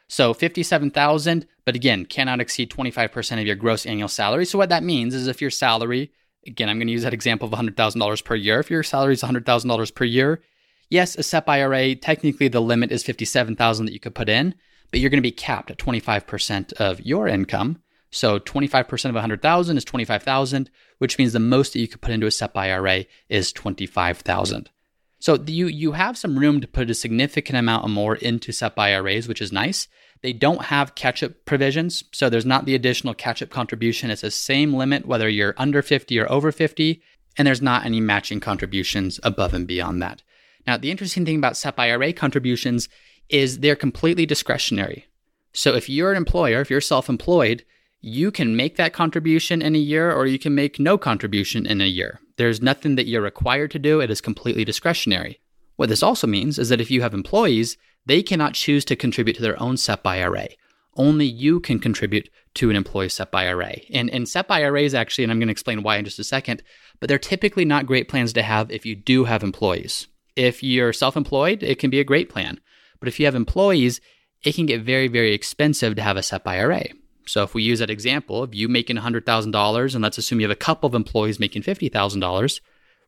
So 0.09 0.33
57,000, 0.33 1.47
but 1.65 1.75
again, 1.75 2.07
cannot 2.07 2.41
exceed 2.41 2.71
25% 2.71 3.41
of 3.41 3.47
your 3.47 3.57
gross 3.57 3.87
annual 3.87 4.09
salary. 4.09 4.45
So 4.45 4.59
what 4.59 4.69
that 4.69 4.85
means 4.85 5.15
is 5.15 5.27
if 5.27 5.41
your 5.41 5.51
salary, 5.51 6.13
again, 6.47 6.69
I'm 6.69 6.79
going 6.79 6.87
to 6.87 6.93
use 6.93 7.03
that 7.03 7.15
example 7.15 7.53
of 7.53 7.59
$100,000 7.59 8.25
per 8.25 8.35
year. 8.35 8.61
If 8.61 8.71
your 8.71 8.83
salary 8.83 9.15
is 9.15 9.23
$100,000 9.23 9.95
per 9.95 10.05
year, 10.05 10.43
yes, 10.91 11.17
a 11.17 11.23
SEP 11.23 11.49
IRA, 11.49 11.97
technically 11.97 12.49
the 12.49 12.61
limit 12.61 12.93
is 12.93 13.03
57,000 13.03 13.87
that 13.87 13.93
you 13.93 14.01
could 14.01 14.15
put 14.15 14.29
in, 14.29 14.55
but 14.93 15.01
you're 15.01 15.11
going 15.11 15.19
to 15.19 15.23
be 15.23 15.33
capped 15.33 15.71
at 15.71 15.79
25% 15.79 16.73
of 16.75 17.01
your 17.01 17.27
income. 17.27 17.83
So 18.13 18.39
25% 18.39 19.07
of 19.07 19.15
100,000 19.15 19.77
is 19.77 19.85
25,000, 19.85 20.71
which 20.99 21.19
means 21.19 21.33
the 21.33 21.41
most 21.41 21.73
that 21.73 21.81
you 21.81 21.89
could 21.89 22.01
put 22.01 22.13
into 22.13 22.29
a 22.29 22.31
SEP 22.31 22.57
IRA 22.57 23.07
is 23.29 23.53
25,000. 23.53 24.71
So 25.27 25.35
you 25.45 25.67
you 25.67 25.91
have 25.91 26.17
some 26.17 26.39
room 26.39 26.61
to 26.61 26.69
put 26.69 26.89
a 26.89 26.95
significant 26.95 27.59
amount 27.59 27.91
more 27.91 28.15
into 28.15 28.53
SEP 28.53 28.79
IRAs, 28.79 29.27
which 29.27 29.43
is 29.43 29.51
nice. 29.51 29.89
They 30.23 30.33
don't 30.33 30.67
have 30.67 30.95
catch-up 30.95 31.33
provisions, 31.45 32.05
so 32.13 32.31
there's 32.31 32.47
not 32.47 32.65
the 32.65 32.77
additional 32.77 33.13
catch-up 33.13 33.51
contribution. 33.51 34.09
It's 34.09 34.21
the 34.21 34.31
same 34.31 34.73
limit 34.73 35.05
whether 35.05 35.29
you're 35.29 35.57
under 35.57 35.83
50 35.83 36.17
or 36.21 36.31
over 36.31 36.53
50, 36.53 37.03
and 37.37 37.45
there's 37.45 37.61
not 37.61 37.85
any 37.85 38.01
matching 38.01 38.39
contributions 38.39 39.19
above 39.25 39.53
and 39.53 39.67
beyond 39.67 40.01
that. 40.01 40.23
Now, 40.65 40.77
the 40.77 40.93
interesting 40.93 41.25
thing 41.25 41.39
about 41.39 41.57
SEP 41.57 41.77
IRA 41.77 42.13
contributions 42.13 42.89
is 43.29 43.59
they're 43.59 43.75
completely 43.75 44.27
discretionary. 44.27 45.09
So 45.53 45.75
if 45.75 45.89
you're 45.89 46.13
an 46.13 46.17
employer, 46.19 46.61
if 46.61 46.71
you're 46.71 46.81
self-employed, 46.81 47.65
you 48.01 48.31
can 48.31 48.57
make 48.57 48.77
that 48.77 48.93
contribution 48.93 49.63
in 49.63 49.75
a 49.75 49.79
year 49.79 50.13
or 50.13 50.27
you 50.27 50.39
can 50.39 50.55
make 50.55 50.79
no 50.79 50.97
contribution 50.99 51.67
in 51.67 51.81
a 51.81 51.87
year. 51.87 52.21
There's 52.37 52.63
nothing 52.63 52.97
that 52.97 53.07
you're 53.07 53.23
required 53.23 53.71
to 53.73 53.79
do, 53.79 54.01
it 54.01 54.11
is 54.11 54.21
completely 54.21 54.65
discretionary. 54.65 55.41
What 55.77 55.89
this 55.89 56.03
also 56.03 56.27
means 56.27 56.59
is 56.59 56.69
that 56.69 56.81
if 56.81 56.91
you 56.91 57.03
have 57.03 57.15
employees, 57.15 57.77
they 58.07 58.23
cannot 58.23 58.55
choose 58.55 58.85
to 58.87 58.97
contribute 58.97 59.35
to 59.37 59.43
their 59.43 59.61
own 59.61 59.77
SEP 59.77 60.07
IRA. 60.07 60.49
Only 60.97 61.27
you 61.27 61.61
can 61.61 61.79
contribute 61.79 62.31
to 62.55 62.71
an 62.71 62.77
employee 62.77 63.11
SEP 63.11 63.35
IRA. 63.35 63.81
And, 63.93 64.09
and 64.11 64.29
SEP 64.29 64.51
IRAs 64.51 64.95
actually, 64.95 65.25
and 65.25 65.31
I'm 65.31 65.39
going 65.39 65.49
to 65.49 65.53
explain 65.53 65.83
why 65.83 65.97
in 65.97 66.05
just 66.05 66.19
a 66.19 66.25
second, 66.25 66.63
but 67.01 67.09
they're 67.09 67.19
typically 67.19 67.65
not 67.65 67.87
great 67.87 68.09
plans 68.09 68.33
to 68.35 68.43
have 68.43 68.71
if 68.71 68.87
you 68.87 68.95
do 68.95 69.25
have 69.25 69.43
employees. 69.43 70.09
If 70.37 70.63
you're 70.63 70.93
self 70.93 71.17
employed, 71.17 71.63
it 71.63 71.79
can 71.79 71.91
be 71.91 72.01
a 72.01 72.05
great 72.05 72.31
plan. 72.31 72.61
But 72.99 73.09
if 73.09 73.21
you 73.21 73.27
have 73.27 73.35
employees, 73.35 74.01
it 74.43 74.55
can 74.55 74.67
get 74.67 74.83
very, 74.83 75.09
very 75.09 75.35
expensive 75.35 75.97
to 75.97 76.03
have 76.03 76.17
a 76.17 76.23
SEP 76.23 76.47
IRA. 76.47 76.85
So 77.27 77.43
if 77.43 77.55
we 77.55 77.63
use 77.63 77.81
that 77.81 77.91
example 77.91 78.43
of 78.43 78.55
you 78.55 78.69
making 78.69 78.97
$100,000 78.97 79.95
and 79.95 80.03
let's 80.03 80.19
assume 80.19 80.41
you 80.41 80.49
have 80.49 80.57
a 80.57 80.57
couple 80.57 80.87
of 80.87 80.95
employees 80.95 81.41
making 81.41 81.63
$50,000, 81.63 82.61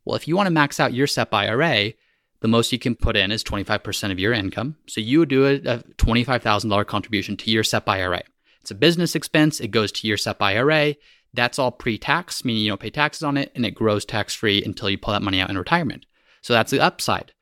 well, 0.05 0.17
if 0.17 0.27
you 0.27 0.37
want 0.37 0.47
to 0.47 0.53
max 0.53 0.81
out 0.81 0.93
your 0.93 1.07
SEP 1.07 1.33
IRA, 1.33 1.93
the 2.41 2.49
most 2.49 2.73
you 2.73 2.79
can 2.79 2.95
put 2.95 3.17
in 3.17 3.33
is 3.33 3.45
25% 3.45 4.13
of 4.13 4.19
your 4.19 4.33
income. 4.33 4.77
So 4.87 5.01
you 5.01 5.21
would 5.21 5.29
do 5.29 5.47
a, 5.47 5.55
a 5.57 5.79
$25,000 5.99 6.87
contribution 6.87 7.37
to 7.37 7.51
your 7.51 7.65
SEP 7.65 7.89
IRA. 7.89 8.23
It's 8.61 8.71
a 8.71 8.77
business 8.77 9.15
expense, 9.15 9.61
it 9.61 9.69
goes 9.69 9.93
to 9.93 10.07
your 10.07 10.17
SEP 10.17 10.41
IRA. 10.43 10.97
That's 11.35 11.59
all 11.59 11.71
pre 11.71 11.99
tax, 11.99 12.45
meaning 12.45 12.63
you 12.63 12.71
don't 12.71 12.81
pay 12.81 12.91
taxes 12.91 13.23
on 13.23 13.37
it, 13.37 13.53
and 13.55 13.67
it 13.67 13.73
grows 13.73 14.05
tax 14.05 14.35
free 14.35 14.63
until 14.65 14.89
you 14.89 14.99
pull 14.99 15.13
that 15.13 15.23
money 15.23 15.41
out 15.41 15.51
in 15.51 15.59
retirement. 15.59 16.07
So 16.43 16.53
that's 16.53 16.71
the 16.71 16.81
upside. 16.81 17.33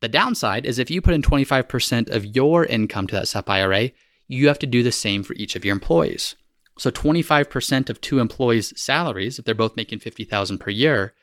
The 0.00 0.08
downside 0.08 0.66
is 0.66 0.78
if 0.78 0.90
you 0.90 1.00
put 1.00 1.14
in 1.14 1.22
25% 1.22 2.10
of 2.10 2.24
your 2.24 2.64
income 2.64 3.06
to 3.08 3.14
that 3.14 3.28
SEP 3.28 3.48
IRA, 3.48 3.90
you 4.28 4.48
have 4.48 4.58
to 4.60 4.66
do 4.66 4.82
the 4.82 4.92
same 4.92 5.22
for 5.22 5.34
each 5.34 5.56
of 5.56 5.64
your 5.64 5.72
employees. 5.72 6.34
So 6.78 6.90
25% 6.90 7.88
of 7.88 8.00
two 8.00 8.18
employees' 8.18 8.72
salaries, 8.80 9.38
if 9.38 9.44
they're 9.44 9.54
both 9.54 9.76
making 9.76 10.00
50,000 10.00 10.58
per 10.58 10.70
year, 10.70 11.14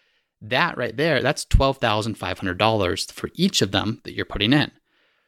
that 0.42 0.78
right 0.78 0.96
there, 0.96 1.22
that's 1.22 1.46
$12,500 1.46 3.12
for 3.12 3.30
each 3.36 3.62
of 3.62 3.72
them 3.72 4.02
that 4.04 4.14
you're 4.14 4.26
putting 4.26 4.54
in. 4.54 4.72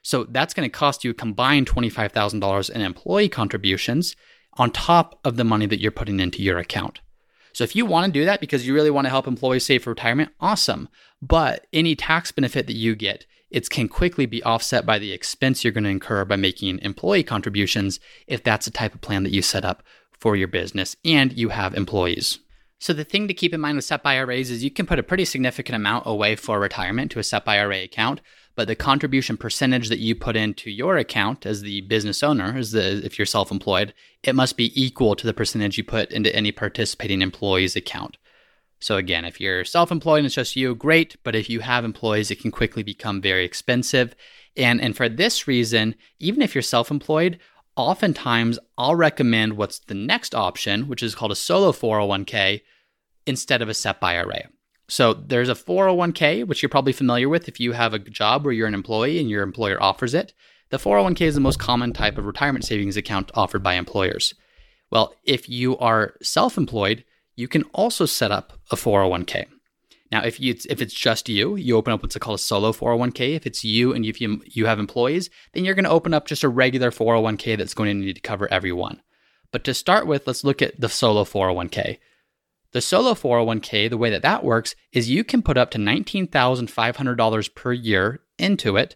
So 0.02 0.26
that's 0.26 0.54
going 0.54 0.70
to 0.70 0.78
cost 0.78 1.04
you 1.04 1.12
a 1.12 1.16
combined 1.16 1.68
$25,000 1.68 2.70
in 2.70 2.82
employee 2.82 3.30
contributions 3.30 4.16
on 4.54 4.72
top 4.72 5.20
of 5.24 5.38
the 5.38 5.44
money 5.44 5.66
that 5.66 5.80
you're 5.80 5.92
putting 5.92 6.20
into 6.20 6.42
your 6.42 6.58
account. 6.58 7.00
So 7.54 7.64
if 7.64 7.76
you 7.76 7.86
want 7.86 8.12
to 8.12 8.20
do 8.20 8.26
that 8.26 8.42
because 8.42 8.66
you 8.66 8.74
really 8.74 8.90
want 8.90 9.06
to 9.06 9.12
help 9.12 9.28
employees 9.28 9.66
save 9.66 9.84
for 9.84 9.92
retirement, 9.92 10.32
awesome. 10.40 10.90
But 11.22 11.68
any 11.72 11.96
tax 11.96 12.32
benefit 12.32 12.68
that 12.68 12.76
you 12.76 12.96
get, 12.96 13.26
it 13.54 13.70
can 13.70 13.88
quickly 13.88 14.26
be 14.26 14.44
offset 14.44 14.86
by 14.86 15.00
the 15.00 15.14
expense 15.14 15.64
you're 15.64 15.72
going 15.72 15.84
to 15.84 15.90
incur 15.90 16.26
by 16.26 16.36
making 16.36 16.80
employee 16.80 17.24
contributions 17.24 18.00
if 18.28 18.44
that's 18.44 18.66
the 18.66 18.72
type 18.72 18.96
of 18.96 19.02
plan 19.02 19.24
that 19.24 19.32
you 19.32 19.42
set 19.42 19.64
up 19.64 19.84
for 20.12 20.36
your 20.36 20.48
business 20.48 20.96
and 21.06 21.32
you 21.34 21.50
have 21.50 21.76
employees. 21.76 22.40
So 22.80 22.92
the 22.92 23.06
thing 23.06 23.28
to 23.28 23.34
keep 23.34 23.54
in 23.54 23.62
mind 23.62 23.78
with 23.78 23.86
SEP 23.86 24.06
IRAs 24.06 24.50
is 24.50 24.64
you 24.64 24.72
can 24.72 24.86
put 24.86 25.00
a 25.00 25.04
pretty 25.04 25.24
significant 25.24 25.76
amount 25.76 26.06
away 26.06 26.36
for 26.36 26.60
retirement 26.60 27.12
to 27.12 27.20
a 27.20 27.24
SEP 27.24 27.48
IRA 27.48 27.84
account, 27.84 28.20
but 28.56 28.68
the 28.68 28.76
contribution 28.76 29.38
percentage 29.38 29.88
that 29.90 30.00
you 30.00 30.16
put 30.16 30.36
into 30.36 30.70
your 30.70 30.98
account 30.98 31.46
as 31.46 31.62
the 31.62 31.82
business 31.82 32.24
owner, 32.24 32.56
as 32.58 32.72
the 32.72 33.06
if 33.06 33.18
you're 33.18 33.26
self-employed, 33.26 33.94
it 34.24 34.36
must 34.36 34.58
be 34.58 34.74
equal 34.82 35.16
to 35.16 35.26
the 35.26 35.34
percentage 35.34 35.78
you 35.78 35.84
put 35.84 36.12
into 36.12 36.36
any 36.36 36.52
participating 36.52 37.22
employee's 37.22 37.76
account. 37.76 38.18
So 38.84 38.98
again, 38.98 39.24
if 39.24 39.40
you're 39.40 39.64
self-employed 39.64 40.20
and 40.20 40.26
it's 40.26 40.36
just 40.36 40.58
you, 40.58 40.76
great, 40.76 41.16
but 41.24 41.36
if 41.36 41.50
you 41.50 41.62
have 41.62 41.86
employees, 41.86 42.30
it 42.30 42.42
can 42.42 42.52
quickly 42.52 42.84
become 42.84 43.22
very 43.22 43.46
expensive. 43.46 44.14
And 44.58 44.82
and 44.82 44.96
for 44.96 45.08
this 45.08 45.48
reason, 45.48 45.96
even 46.20 46.42
if 46.42 46.54
you're 46.54 46.62
self-employed, 46.62 47.40
oftentimes 47.78 48.60
I'll 48.78 48.96
recommend 48.96 49.54
what's 49.54 49.80
the 49.80 49.94
next 49.94 50.36
option, 50.36 50.90
which 50.90 51.02
is 51.02 51.16
called 51.16 51.32
a 51.32 51.36
solo 51.36 51.72
401k, 51.72 52.62
instead 53.26 53.62
of 53.62 53.70
a 53.70 53.74
SEP 53.74 54.04
IRA. 54.04 54.50
So 54.90 55.14
there's 55.14 55.50
a 55.50 55.56
401k, 55.56 56.46
which 56.46 56.62
you're 56.62 56.70
probably 56.70 56.94
familiar 56.94 57.30
with 57.30 57.48
if 57.48 57.62
you 57.62 57.72
have 57.72 57.94
a 57.94 58.00
job 58.00 58.44
where 58.44 58.54
you're 58.54 58.68
an 58.68 58.74
employee 58.74 59.18
and 59.18 59.30
your 59.30 59.44
employer 59.44 59.82
offers 59.82 60.14
it. 60.14 60.34
The 60.72 60.78
401k 60.78 61.22
is 61.22 61.36
the 61.36 61.42
most 61.42 61.58
common 61.58 61.94
type 61.94 62.18
of 62.18 62.26
retirement 62.26 62.66
savings 62.66 62.98
account 62.98 63.32
offered 63.34 63.64
by 63.64 63.76
employers. 63.76 64.34
Well, 64.92 65.16
if 65.24 65.48
you 65.48 65.78
are 65.78 66.16
self 66.22 66.58
employed, 66.58 67.06
you 67.36 67.48
can 67.48 67.64
also 67.74 68.06
set 68.06 68.32
up 68.32 68.54
a 68.72 68.76
401k. 68.76 69.46
Now, 70.12 70.24
if 70.24 70.40
you 70.40 70.56
if 70.70 70.80
it's 70.80 70.94
just 70.94 71.28
you, 71.28 71.56
you 71.56 71.76
open 71.76 71.92
up 71.92 72.04
what's 72.04 72.16
called 72.18 72.36
a 72.36 72.42
solo 72.42 72.72
401k. 72.72 73.36
If 73.36 73.48
it's 73.48 73.64
you 73.64 73.94
and 73.94 74.06
if 74.06 74.22
you 74.22 74.44
you 74.46 74.68
have 74.68 74.78
employees, 74.78 75.32
then 75.54 75.66
you're 75.66 75.74
going 75.74 75.86
to 75.86 75.90
open 75.90 76.14
up 76.14 76.28
just 76.28 76.44
a 76.44 76.50
regular 76.50 76.92
401k 76.92 77.58
that's 77.58 77.74
going 77.74 77.90
to 77.90 78.06
need 78.06 78.14
to 78.14 78.22
cover 78.22 78.48
everyone. 78.52 79.02
But 79.52 79.64
to 79.64 79.74
start 79.74 80.06
with, 80.06 80.28
let's 80.28 80.44
look 80.44 80.62
at 80.62 80.80
the 80.80 80.90
solo 80.90 81.24
401k. 81.24 81.98
The 82.74 82.82
solo 82.82 83.14
401k, 83.14 83.90
the 83.90 83.98
way 83.98 84.10
that 84.10 84.22
that 84.24 84.44
works 84.44 84.76
is 84.92 85.10
you 85.10 85.24
can 85.24 85.42
put 85.42 85.58
up 85.58 85.72
to 85.72 85.78
$19,500 85.78 87.56
per 87.56 87.74
year 87.74 88.22
into 88.38 88.78
it, 88.78 88.96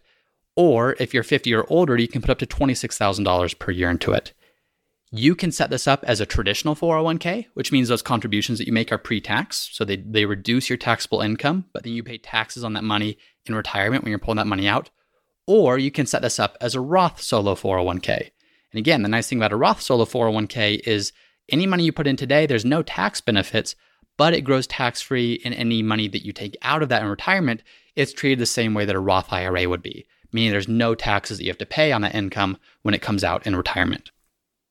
or 0.56 0.96
if 0.98 1.14
you're 1.14 1.22
50 1.22 1.54
or 1.54 1.64
older, 1.68 1.96
you 1.96 2.08
can 2.08 2.20
put 2.20 2.30
up 2.30 2.38
to 2.40 2.46
$26,000 2.46 3.58
per 3.58 3.70
year 3.70 3.88
into 3.88 4.12
it. 4.12 4.34
You 5.10 5.34
can 5.34 5.52
set 5.52 5.70
this 5.70 5.88
up 5.88 6.04
as 6.06 6.20
a 6.20 6.26
traditional 6.26 6.76
401k, 6.76 7.46
which 7.54 7.72
means 7.72 7.88
those 7.88 8.02
contributions 8.02 8.58
that 8.58 8.66
you 8.66 8.74
make 8.74 8.92
are 8.92 8.98
pre 8.98 9.22
tax. 9.22 9.70
So 9.72 9.84
they, 9.84 9.96
they 9.96 10.26
reduce 10.26 10.68
your 10.68 10.76
taxable 10.76 11.22
income, 11.22 11.64
but 11.72 11.82
then 11.82 11.94
you 11.94 12.02
pay 12.02 12.18
taxes 12.18 12.62
on 12.62 12.74
that 12.74 12.84
money 12.84 13.16
in 13.46 13.54
retirement 13.54 14.04
when 14.04 14.10
you're 14.10 14.18
pulling 14.18 14.36
that 14.36 14.46
money 14.46 14.68
out. 14.68 14.90
Or 15.46 15.78
you 15.78 15.90
can 15.90 16.04
set 16.04 16.20
this 16.20 16.38
up 16.38 16.58
as 16.60 16.74
a 16.74 16.80
Roth 16.80 17.22
solo 17.22 17.54
401k. 17.54 18.30
And 18.70 18.78
again, 18.78 19.02
the 19.02 19.08
nice 19.08 19.28
thing 19.28 19.38
about 19.38 19.52
a 19.52 19.56
Roth 19.56 19.80
solo 19.80 20.04
401k 20.04 20.86
is 20.86 21.12
any 21.48 21.66
money 21.66 21.84
you 21.84 21.92
put 21.92 22.06
in 22.06 22.16
today, 22.16 22.44
there's 22.44 22.66
no 22.66 22.82
tax 22.82 23.22
benefits, 23.22 23.74
but 24.18 24.34
it 24.34 24.42
grows 24.42 24.66
tax 24.66 25.00
free. 25.00 25.34
in 25.44 25.54
any 25.54 25.82
money 25.82 26.08
that 26.08 26.26
you 26.26 26.34
take 26.34 26.54
out 26.60 26.82
of 26.82 26.90
that 26.90 27.00
in 27.00 27.08
retirement, 27.08 27.62
it's 27.96 28.12
treated 28.12 28.38
the 28.38 28.46
same 28.46 28.74
way 28.74 28.84
that 28.84 28.94
a 28.94 29.00
Roth 29.00 29.32
IRA 29.32 29.66
would 29.66 29.80
be, 29.80 30.06
meaning 30.32 30.50
there's 30.50 30.68
no 30.68 30.94
taxes 30.94 31.38
that 31.38 31.44
you 31.44 31.50
have 31.50 31.56
to 31.58 31.66
pay 31.66 31.92
on 31.92 32.02
that 32.02 32.14
income 32.14 32.58
when 32.82 32.92
it 32.92 33.00
comes 33.00 33.24
out 33.24 33.46
in 33.46 33.56
retirement. 33.56 34.10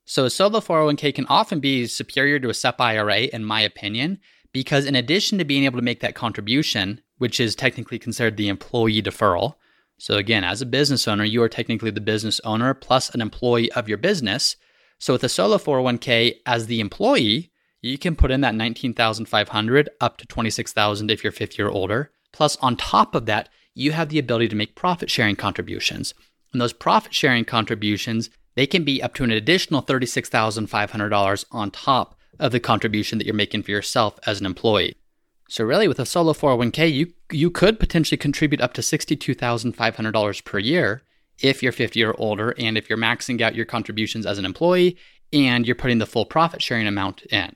So 0.10 0.24
a 0.24 0.30
solo 0.30 0.62
401k 0.62 1.14
can 1.14 1.26
often 1.28 1.60
be 1.60 1.86
superior 1.86 2.40
to 2.40 2.50
a 2.50 2.54
SEP 2.54 2.80
IRA, 2.80 3.24
in 3.24 3.44
my 3.44 3.60
opinion, 3.60 4.20
because 4.54 4.86
in 4.86 4.96
addition 4.96 5.38
to 5.38 5.46
being 5.46 5.66
able 5.66 5.78
to 5.78 5.84
make 5.84 6.00
that 6.00 6.16
contribution, 6.16 7.02
which 7.18 7.42
is 7.42 7.56
technically 7.56 8.00
considered 8.00 8.38
the 8.38 8.48
employee 8.48 9.02
deferral, 9.02 9.56
so 10.00 10.16
again, 10.16 10.44
as 10.44 10.62
a 10.62 10.66
business 10.66 11.08
owner, 11.08 11.26
you 11.26 11.42
are 11.42 11.50
technically 11.50 11.92
the 11.92 12.00
business 12.00 12.40
owner 12.46 12.74
plus 12.74 13.10
an 13.10 13.22
employee 13.22 13.72
of 13.74 13.90
your 13.90 13.98
business. 13.98 14.56
So 15.00 15.14
with 15.14 15.24
a 15.24 15.30
solo 15.30 15.58
401k 15.58 16.36
as 16.46 16.68
the 16.68 16.80
employee, 16.80 17.52
you 17.82 17.98
can 17.98 18.16
put 18.16 18.32
in 18.32 18.42
that 18.42 18.56
19,500 18.56 19.90
up 20.00 20.18
to 20.18 20.28
26,000 20.28 21.12
if 21.12 21.24
you're 21.24 21.32
50 21.32 21.62
or 21.62 21.70
older. 21.70 22.12
Plus 22.32 22.56
on 22.58 22.78
top 22.78 23.14
of 23.14 23.26
that, 23.26 23.50
you 23.74 23.92
have 23.92 24.10
the 24.10 24.20
ability 24.20 24.48
to 24.50 24.56
make 24.56 24.76
profit 24.76 25.10
sharing 25.10 25.36
contributions. 25.36 26.14
And 26.54 26.62
those 26.62 26.74
profit 26.74 27.14
sharing 27.14 27.44
contributions, 27.46 28.30
they 28.58 28.66
can 28.66 28.84
be 28.84 29.04
up 29.04 29.14
to 29.14 29.24
an 29.24 29.30
additional 29.30 29.84
$36,500 29.84 31.46
on 31.52 31.70
top 31.70 32.16
of 32.40 32.52
the 32.52 32.60
contribution 32.60 33.20
that 33.20 33.26
you're 33.26 33.36
making 33.36 33.62
for 33.62 33.70
yourself 33.70 34.20
as 34.26 34.40
an 34.40 34.48
employee. 34.48 34.96
So 35.48 35.64
really 35.64 35.88
with 35.88 36.00
a 36.00 36.08
solo 36.08 36.34
401k, 36.34 36.92
you 36.92 37.14
you 37.32 37.52
could 37.52 37.80
potentially 37.80 38.18
contribute 38.18 38.60
up 38.60 38.74
to 38.74 38.82
$62,500 38.82 40.44
per 40.44 40.58
year 40.60 41.04
if 41.40 41.62
you're 41.62 41.72
50 41.72 42.04
or 42.04 42.16
older 42.18 42.56
and 42.58 42.80
if 42.80 42.90
you're 42.90 42.98
maxing 42.98 43.40
out 43.42 43.54
your 43.54 43.66
contributions 43.66 44.26
as 44.26 44.40
an 44.40 44.46
employee 44.46 44.98
and 45.32 45.68
you're 45.68 45.76
putting 45.76 46.00
the 46.00 46.08
full 46.08 46.26
profit 46.26 46.62
sharing 46.62 46.88
amount 46.88 47.22
in. 47.28 47.56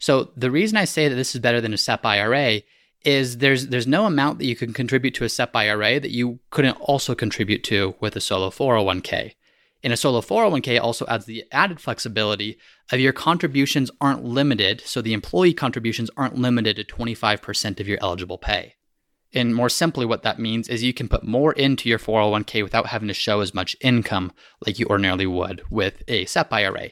So 0.00 0.30
the 0.36 0.50
reason 0.50 0.76
I 0.76 0.84
say 0.84 1.06
that 1.06 1.14
this 1.14 1.34
is 1.34 1.40
better 1.40 1.60
than 1.60 1.74
a 1.74 1.78
SEP 1.78 2.04
IRA 2.04 2.62
is 3.04 3.38
there's 3.38 3.68
there's 3.68 3.86
no 3.86 4.04
amount 4.04 4.38
that 4.38 4.46
you 4.46 4.56
can 4.56 4.72
contribute 4.72 5.14
to 5.14 5.24
a 5.24 5.28
SEP 5.28 5.54
IRA 5.54 6.00
that 6.00 6.10
you 6.10 6.40
couldn't 6.50 6.80
also 6.80 7.14
contribute 7.14 7.62
to 7.64 7.94
with 8.00 8.16
a 8.16 8.20
solo 8.20 8.50
401k. 8.50 9.34
And 9.82 9.92
a 9.92 9.96
solo 9.96 10.20
401k 10.20 10.80
also 10.80 11.06
adds 11.06 11.24
the 11.24 11.44
added 11.52 11.80
flexibility 11.80 12.58
of 12.92 13.00
your 13.00 13.12
contributions 13.12 13.90
aren't 14.00 14.24
limited, 14.24 14.82
so 14.84 15.00
the 15.00 15.14
employee 15.14 15.54
contributions 15.54 16.10
aren't 16.16 16.36
limited 16.36 16.76
to 16.76 16.84
25% 16.84 17.80
of 17.80 17.88
your 17.88 17.98
eligible 18.02 18.36
pay. 18.36 18.74
And 19.32 19.54
more 19.54 19.68
simply, 19.68 20.04
what 20.04 20.22
that 20.24 20.38
means 20.38 20.68
is 20.68 20.82
you 20.82 20.92
can 20.92 21.08
put 21.08 21.24
more 21.24 21.52
into 21.52 21.88
your 21.88 21.98
401k 21.98 22.62
without 22.62 22.86
having 22.86 23.08
to 23.08 23.14
show 23.14 23.40
as 23.40 23.54
much 23.54 23.76
income 23.80 24.32
like 24.66 24.78
you 24.78 24.86
ordinarily 24.86 25.26
would 25.26 25.62
with 25.70 26.02
a 26.08 26.24
SEP 26.24 26.52
IRA. 26.52 26.90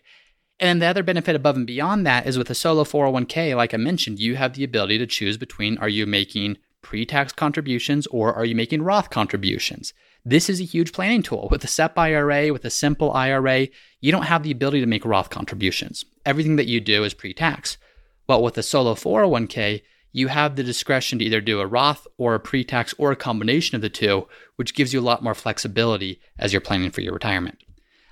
And 0.61 0.81
the 0.81 0.87
other 0.87 1.03
benefit 1.03 1.37
above 1.37 1.57
and 1.57 1.67
beyond 1.67 2.07
that 2.07 2.27
is 2.27 2.39
with 2.39 2.51
a 2.51 2.55
solo 2.55 2.85
401k, 2.85 3.57
like 3.57 3.75
I 3.75 3.77
mentioned, 3.77 4.19
you 4.19 4.37
have 4.37 4.55
the 4.55 4.65
ability 4.65 4.99
to 4.99 5.07
choose 5.07 5.37
between 5.37 5.79
are 5.79 5.89
you 5.89 6.07
making 6.07 6.59
pre 6.83 7.05
tax 7.05 7.33
contributions 7.33 8.07
or 8.09 8.33
are 8.35 8.45
you 8.45 8.55
making 8.55 8.83
Roth 8.83 9.11
contributions? 9.11 9.93
This 10.25 10.51
is 10.51 10.61
a 10.61 10.65
huge 10.65 10.93
planning 10.93 11.23
tool. 11.23 11.49
With 11.51 11.65
a 11.65 11.69
SEP 11.69 11.99
IRA, 11.99 12.53
with 12.53 12.65
a 12.65 12.71
simple 12.71 13.13
IRA, 13.13 13.69
you 14.01 14.13
don't 14.13 14.25
have 14.25 14.43
the 14.43 14.51
ability 14.51 14.81
to 14.81 14.87
make 14.87 15.05
Roth 15.05 15.31
contributions. 15.31 16.05
Everything 16.27 16.57
that 16.57 16.67
you 16.67 16.81
do 16.81 17.05
is 17.05 17.15
pre 17.15 17.33
tax. 17.33 17.79
But 18.27 18.43
with 18.43 18.59
a 18.59 18.63
solo 18.63 18.95
401k, 18.95 19.83
you 20.13 20.29
have 20.29 20.57
the 20.57 20.63
discretion 20.63 21.19
to 21.19 21.25
either 21.25 21.41
do 21.41 21.61
a 21.61 21.67
Roth 21.67 22.07
or 22.17 22.35
a 22.35 22.41
pre 22.41 22.65
tax 22.65 22.95
or 22.99 23.13
a 23.13 23.17
combination 23.17 23.77
of 23.77 23.83
the 23.83 23.89
two, 23.89 24.29
which 24.57 24.75
gives 24.75 24.93
you 24.93 25.01
a 25.01 25.03
lot 25.03 25.23
more 25.23 25.35
flexibility 25.35 26.21
as 26.39 26.53
you're 26.53 26.61
planning 26.61 26.91
for 26.91 27.01
your 27.01 27.15
retirement. 27.15 27.63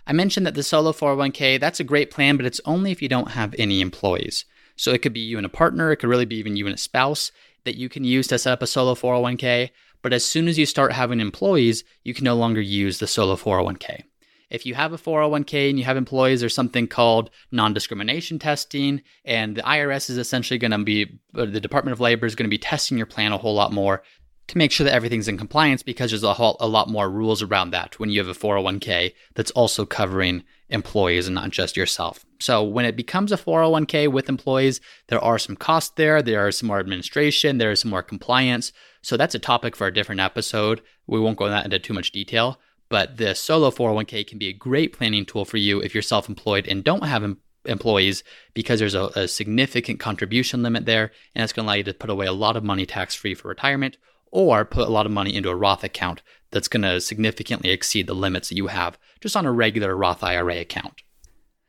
I 0.06 0.12
mentioned 0.12 0.46
that 0.46 0.54
the 0.54 0.62
solo 0.62 0.92
401k, 0.92 1.58
that's 1.58 1.80
a 1.80 1.84
great 1.84 2.10
plan, 2.10 2.36
but 2.36 2.46
it's 2.46 2.60
only 2.64 2.92
if 2.92 3.02
you 3.02 3.08
don't 3.08 3.32
have 3.32 3.54
any 3.58 3.80
employees. 3.80 4.44
So 4.76 4.92
it 4.92 5.02
could 5.02 5.12
be 5.12 5.20
you 5.20 5.36
and 5.36 5.46
a 5.46 5.50
partner, 5.50 5.90
it 5.90 5.96
could 5.96 6.10
really 6.10 6.26
be 6.26 6.36
even 6.36 6.56
you 6.56 6.66
and 6.66 6.74
a 6.74 6.78
spouse 6.78 7.32
that 7.64 7.76
you 7.76 7.88
can 7.88 8.04
use 8.04 8.28
to 8.28 8.38
set 8.38 8.52
up 8.52 8.62
a 8.62 8.66
solo 8.66 8.94
401k. 8.94 9.70
But 10.06 10.12
as 10.12 10.24
soon 10.24 10.46
as 10.46 10.56
you 10.56 10.66
start 10.66 10.92
having 10.92 11.18
employees, 11.18 11.82
you 12.04 12.14
can 12.14 12.22
no 12.22 12.36
longer 12.36 12.60
use 12.60 13.00
the 13.00 13.08
solo 13.08 13.34
401k. 13.34 14.04
If 14.50 14.64
you 14.64 14.76
have 14.76 14.92
a 14.92 14.98
401k 14.98 15.68
and 15.68 15.80
you 15.80 15.84
have 15.84 15.96
employees, 15.96 16.38
there's 16.38 16.54
something 16.54 16.86
called 16.86 17.28
non 17.50 17.74
discrimination 17.74 18.38
testing. 18.38 19.02
And 19.24 19.56
the 19.56 19.62
IRS 19.62 20.08
is 20.08 20.16
essentially 20.16 20.58
going 20.58 20.70
to 20.70 20.78
be, 20.78 21.18
uh, 21.34 21.46
the 21.46 21.60
Department 21.60 21.92
of 21.92 21.98
Labor 21.98 22.24
is 22.24 22.36
going 22.36 22.44
to 22.44 22.56
be 22.56 22.56
testing 22.56 22.96
your 22.96 23.08
plan 23.08 23.32
a 23.32 23.36
whole 23.36 23.54
lot 23.54 23.72
more 23.72 24.04
to 24.46 24.58
make 24.58 24.70
sure 24.70 24.84
that 24.84 24.94
everything's 24.94 25.26
in 25.26 25.38
compliance 25.38 25.82
because 25.82 26.12
there's 26.12 26.22
a, 26.22 26.34
whole, 26.34 26.56
a 26.60 26.68
lot 26.68 26.88
more 26.88 27.10
rules 27.10 27.42
around 27.42 27.70
that 27.70 27.98
when 27.98 28.08
you 28.08 28.20
have 28.20 28.28
a 28.28 28.38
401k 28.38 29.12
that's 29.34 29.50
also 29.50 29.84
covering 29.84 30.44
employees 30.68 31.26
and 31.26 31.34
not 31.34 31.50
just 31.50 31.76
yourself. 31.76 32.24
So 32.38 32.62
when 32.62 32.84
it 32.84 32.96
becomes 32.96 33.32
a 33.32 33.36
401k 33.36 34.12
with 34.12 34.28
employees, 34.28 34.80
there 35.08 35.20
are 35.20 35.38
some 35.38 35.56
costs 35.56 35.92
there, 35.96 36.22
there 36.22 36.46
are 36.46 36.52
some 36.52 36.68
more 36.68 36.78
administration, 36.78 37.58
there 37.58 37.72
is 37.72 37.80
some 37.80 37.90
more 37.90 38.02
compliance. 38.02 38.72
So 39.06 39.16
that's 39.16 39.36
a 39.36 39.38
topic 39.38 39.76
for 39.76 39.86
a 39.86 39.94
different 39.94 40.20
episode. 40.20 40.82
We 41.06 41.20
won't 41.20 41.38
go 41.38 41.46
into 41.46 41.78
too 41.78 41.92
much 41.92 42.10
detail, 42.10 42.58
but 42.88 43.18
the 43.18 43.36
solo 43.36 43.70
401k 43.70 44.26
can 44.26 44.36
be 44.36 44.48
a 44.48 44.52
great 44.52 44.92
planning 44.92 45.24
tool 45.24 45.44
for 45.44 45.58
you 45.58 45.80
if 45.80 45.94
you're 45.94 46.02
self-employed 46.02 46.66
and 46.66 46.82
don't 46.82 47.04
have 47.04 47.22
em- 47.22 47.38
employees 47.66 48.24
because 48.52 48.80
there's 48.80 48.96
a, 48.96 49.04
a 49.14 49.28
significant 49.28 50.00
contribution 50.00 50.64
limit 50.64 50.86
there 50.86 51.12
and 51.36 51.44
it's 51.44 51.52
going 51.52 51.64
to 51.64 51.68
allow 51.68 51.76
you 51.76 51.84
to 51.84 51.94
put 51.94 52.10
away 52.10 52.26
a 52.26 52.32
lot 52.32 52.56
of 52.56 52.64
money 52.64 52.84
tax 52.84 53.14
free 53.14 53.32
for 53.32 53.46
retirement 53.46 53.96
or 54.32 54.64
put 54.64 54.88
a 54.88 54.90
lot 54.90 55.06
of 55.06 55.12
money 55.12 55.36
into 55.36 55.50
a 55.50 55.54
Roth 55.54 55.84
account 55.84 56.20
that's 56.50 56.66
going 56.66 56.82
to 56.82 57.00
significantly 57.00 57.70
exceed 57.70 58.08
the 58.08 58.12
limits 58.12 58.48
that 58.48 58.56
you 58.56 58.66
have 58.66 58.98
just 59.20 59.36
on 59.36 59.46
a 59.46 59.52
regular 59.52 59.96
Roth 59.96 60.24
IRA 60.24 60.56
account. 60.56 61.02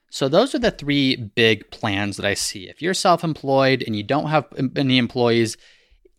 So, 0.10 0.28
those 0.28 0.56
are 0.56 0.60
the 0.60 0.72
three 0.72 1.16
big 1.16 1.70
plans 1.70 2.18
that 2.18 2.26
I 2.26 2.34
see. 2.34 2.68
If 2.68 2.82
you're 2.82 2.96
self 2.96 3.24
employed 3.24 3.84
and 3.86 3.96
you 3.96 4.04
don't 4.04 4.30
have 4.30 4.46
any 4.76 4.98
employees, 4.98 5.58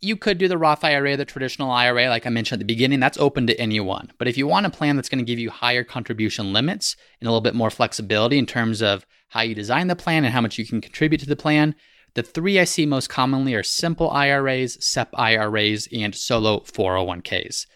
you 0.00 0.16
could 0.16 0.38
do 0.38 0.48
the 0.48 0.58
Roth 0.58 0.84
IRA, 0.84 1.16
the 1.16 1.24
traditional 1.24 1.70
IRA, 1.70 2.08
like 2.08 2.26
I 2.26 2.30
mentioned 2.30 2.60
at 2.60 2.66
the 2.66 2.72
beginning, 2.72 3.00
that's 3.00 3.18
open 3.18 3.46
to 3.46 3.60
anyone. 3.60 4.12
But 4.18 4.28
if 4.28 4.36
you 4.36 4.46
want 4.46 4.66
a 4.66 4.70
plan 4.70 4.96
that's 4.96 5.08
going 5.08 5.18
to 5.18 5.24
give 5.24 5.38
you 5.38 5.50
higher 5.50 5.84
contribution 5.84 6.52
limits 6.52 6.96
and 7.20 7.26
a 7.26 7.30
little 7.30 7.40
bit 7.40 7.54
more 7.54 7.70
flexibility 7.70 8.38
in 8.38 8.46
terms 8.46 8.80
of 8.80 9.06
how 9.30 9.40
you 9.40 9.54
design 9.54 9.88
the 9.88 9.96
plan 9.96 10.24
and 10.24 10.32
how 10.32 10.40
much 10.40 10.58
you 10.58 10.66
can 10.66 10.80
contribute 10.80 11.18
to 11.18 11.26
the 11.26 11.36
plan, 11.36 11.74
the 12.14 12.22
three 12.22 12.58
I 12.58 12.64
see 12.64 12.86
most 12.86 13.08
commonly 13.08 13.54
are 13.54 13.62
simple 13.62 14.10
IRAs, 14.10 14.82
SEP 14.84 15.10
IRAs, 15.14 15.88
and 15.92 16.14
solo 16.14 16.60
401ks. 16.60 17.66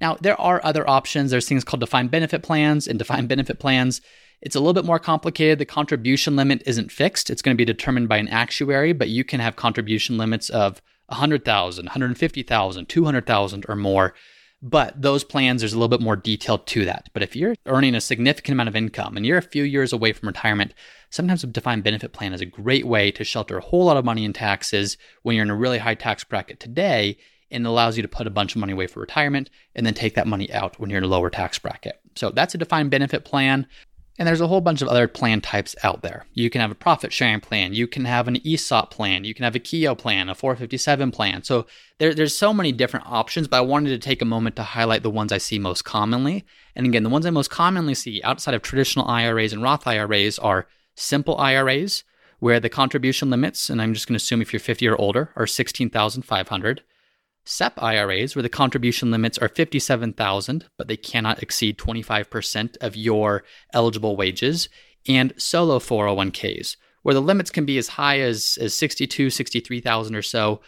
Now, 0.00 0.16
there 0.20 0.40
are 0.40 0.60
other 0.62 0.88
options. 0.88 1.30
There's 1.30 1.48
things 1.48 1.64
called 1.64 1.80
defined 1.80 2.10
benefit 2.10 2.42
plans, 2.42 2.86
and 2.86 2.98
defined 2.98 3.28
benefit 3.28 3.58
plans, 3.58 4.00
it's 4.40 4.54
a 4.54 4.60
little 4.60 4.74
bit 4.74 4.84
more 4.84 4.98
complicated. 4.98 5.58
The 5.58 5.64
contribution 5.64 6.36
limit 6.36 6.62
isn't 6.66 6.92
fixed. 6.92 7.30
It's 7.30 7.42
going 7.42 7.56
to 7.56 7.60
be 7.60 7.64
determined 7.64 8.08
by 8.08 8.18
an 8.18 8.28
actuary, 8.28 8.92
but 8.92 9.08
you 9.08 9.24
can 9.24 9.40
have 9.40 9.56
contribution 9.56 10.16
limits 10.16 10.48
of 10.48 10.80
100,000, 11.08 11.86
150,000, 11.86 12.88
200,000 12.88 13.66
or 13.68 13.76
more. 13.76 14.14
But 14.60 15.00
those 15.00 15.22
plans, 15.22 15.60
there's 15.60 15.72
a 15.72 15.78
little 15.78 15.88
bit 15.88 16.00
more 16.00 16.16
detail 16.16 16.58
to 16.58 16.84
that. 16.84 17.10
But 17.12 17.22
if 17.22 17.36
you're 17.36 17.54
earning 17.66 17.94
a 17.94 18.00
significant 18.00 18.54
amount 18.54 18.68
of 18.68 18.74
income 18.74 19.16
and 19.16 19.24
you're 19.24 19.38
a 19.38 19.42
few 19.42 19.62
years 19.62 19.92
away 19.92 20.12
from 20.12 20.26
retirement, 20.26 20.74
sometimes 21.10 21.44
a 21.44 21.46
defined 21.46 21.84
benefit 21.84 22.12
plan 22.12 22.32
is 22.32 22.40
a 22.40 22.46
great 22.46 22.84
way 22.84 23.12
to 23.12 23.24
shelter 23.24 23.58
a 23.58 23.62
whole 23.62 23.84
lot 23.84 23.96
of 23.96 24.04
money 24.04 24.24
in 24.24 24.32
taxes 24.32 24.96
when 25.22 25.36
you're 25.36 25.44
in 25.44 25.50
a 25.50 25.56
really 25.56 25.78
high 25.78 25.94
tax 25.94 26.24
bracket 26.24 26.58
today 26.58 27.16
and 27.50 27.66
allows 27.66 27.96
you 27.96 28.02
to 28.02 28.08
put 28.08 28.26
a 28.26 28.30
bunch 28.30 28.54
of 28.54 28.60
money 28.60 28.72
away 28.72 28.86
for 28.86 29.00
retirement 29.00 29.48
and 29.74 29.86
then 29.86 29.94
take 29.94 30.14
that 30.14 30.26
money 30.26 30.52
out 30.52 30.78
when 30.78 30.90
you're 30.90 30.98
in 30.98 31.04
a 31.04 31.08
lower 31.08 31.30
tax 31.30 31.58
bracket. 31.58 32.00
So 32.16 32.30
that's 32.30 32.54
a 32.54 32.58
defined 32.58 32.90
benefit 32.90 33.24
plan. 33.24 33.66
And 34.18 34.26
there's 34.26 34.40
a 34.40 34.48
whole 34.48 34.60
bunch 34.60 34.82
of 34.82 34.88
other 34.88 35.06
plan 35.06 35.40
types 35.40 35.76
out 35.84 36.02
there. 36.02 36.26
You 36.34 36.50
can 36.50 36.60
have 36.60 36.72
a 36.72 36.74
profit 36.74 37.12
sharing 37.12 37.40
plan, 37.40 37.72
you 37.72 37.86
can 37.86 38.04
have 38.04 38.26
an 38.26 38.38
ESOP 38.44 38.90
plan, 38.90 39.22
you 39.22 39.32
can 39.32 39.44
have 39.44 39.54
a 39.54 39.60
Keogh 39.60 39.94
plan, 39.94 40.28
a 40.28 40.34
457 40.34 41.12
plan. 41.12 41.44
So 41.44 41.66
there, 41.98 42.12
there's 42.12 42.36
so 42.36 42.52
many 42.52 42.72
different 42.72 43.06
options, 43.06 43.46
but 43.46 43.58
I 43.58 43.60
wanted 43.60 43.90
to 43.90 43.98
take 43.98 44.20
a 44.20 44.26
moment 44.26 44.56
to 44.56 44.64
highlight 44.64 45.04
the 45.04 45.10
ones 45.10 45.30
I 45.30 45.38
see 45.38 45.60
most 45.60 45.84
commonly. 45.84 46.44
And 46.74 46.84
again, 46.84 47.04
the 47.04 47.08
ones 47.08 47.26
I 47.26 47.30
most 47.30 47.50
commonly 47.50 47.94
see 47.94 48.20
outside 48.24 48.54
of 48.54 48.62
traditional 48.62 49.06
IRAs 49.06 49.52
and 49.52 49.62
Roth 49.62 49.86
IRAs 49.86 50.38
are 50.40 50.66
simple 50.96 51.36
IRAs, 51.38 52.02
where 52.40 52.60
the 52.60 52.68
contribution 52.68 53.30
limits, 53.30 53.70
and 53.70 53.80
I'm 53.80 53.94
just 53.94 54.08
going 54.08 54.14
to 54.14 54.22
assume 54.22 54.42
if 54.42 54.52
you're 54.52 54.60
50 54.60 54.86
or 54.88 54.96
older, 54.96 55.30
are 55.36 55.46
16,500. 55.46 56.82
SEP 57.48 57.82
IRAs, 57.82 58.36
where 58.36 58.42
the 58.42 58.48
contribution 58.48 59.10
limits 59.10 59.38
are 59.38 59.48
57,000, 59.48 60.66
but 60.76 60.86
they 60.86 60.96
cannot 60.96 61.42
exceed 61.42 61.78
25% 61.78 62.76
of 62.82 62.94
your 62.94 63.42
eligible 63.72 64.16
wages, 64.16 64.68
and 65.06 65.32
solo 65.38 65.78
401ks, 65.78 66.76
where 67.02 67.14
the 67.14 67.22
limits 67.22 67.50
can 67.50 67.64
be 67.64 67.78
as 67.78 67.88
high 67.88 68.20
as, 68.20 68.58
as 68.60 68.74
62, 68.74 69.30
63,000 69.30 70.14
or 70.14 70.22
so, 70.22 70.60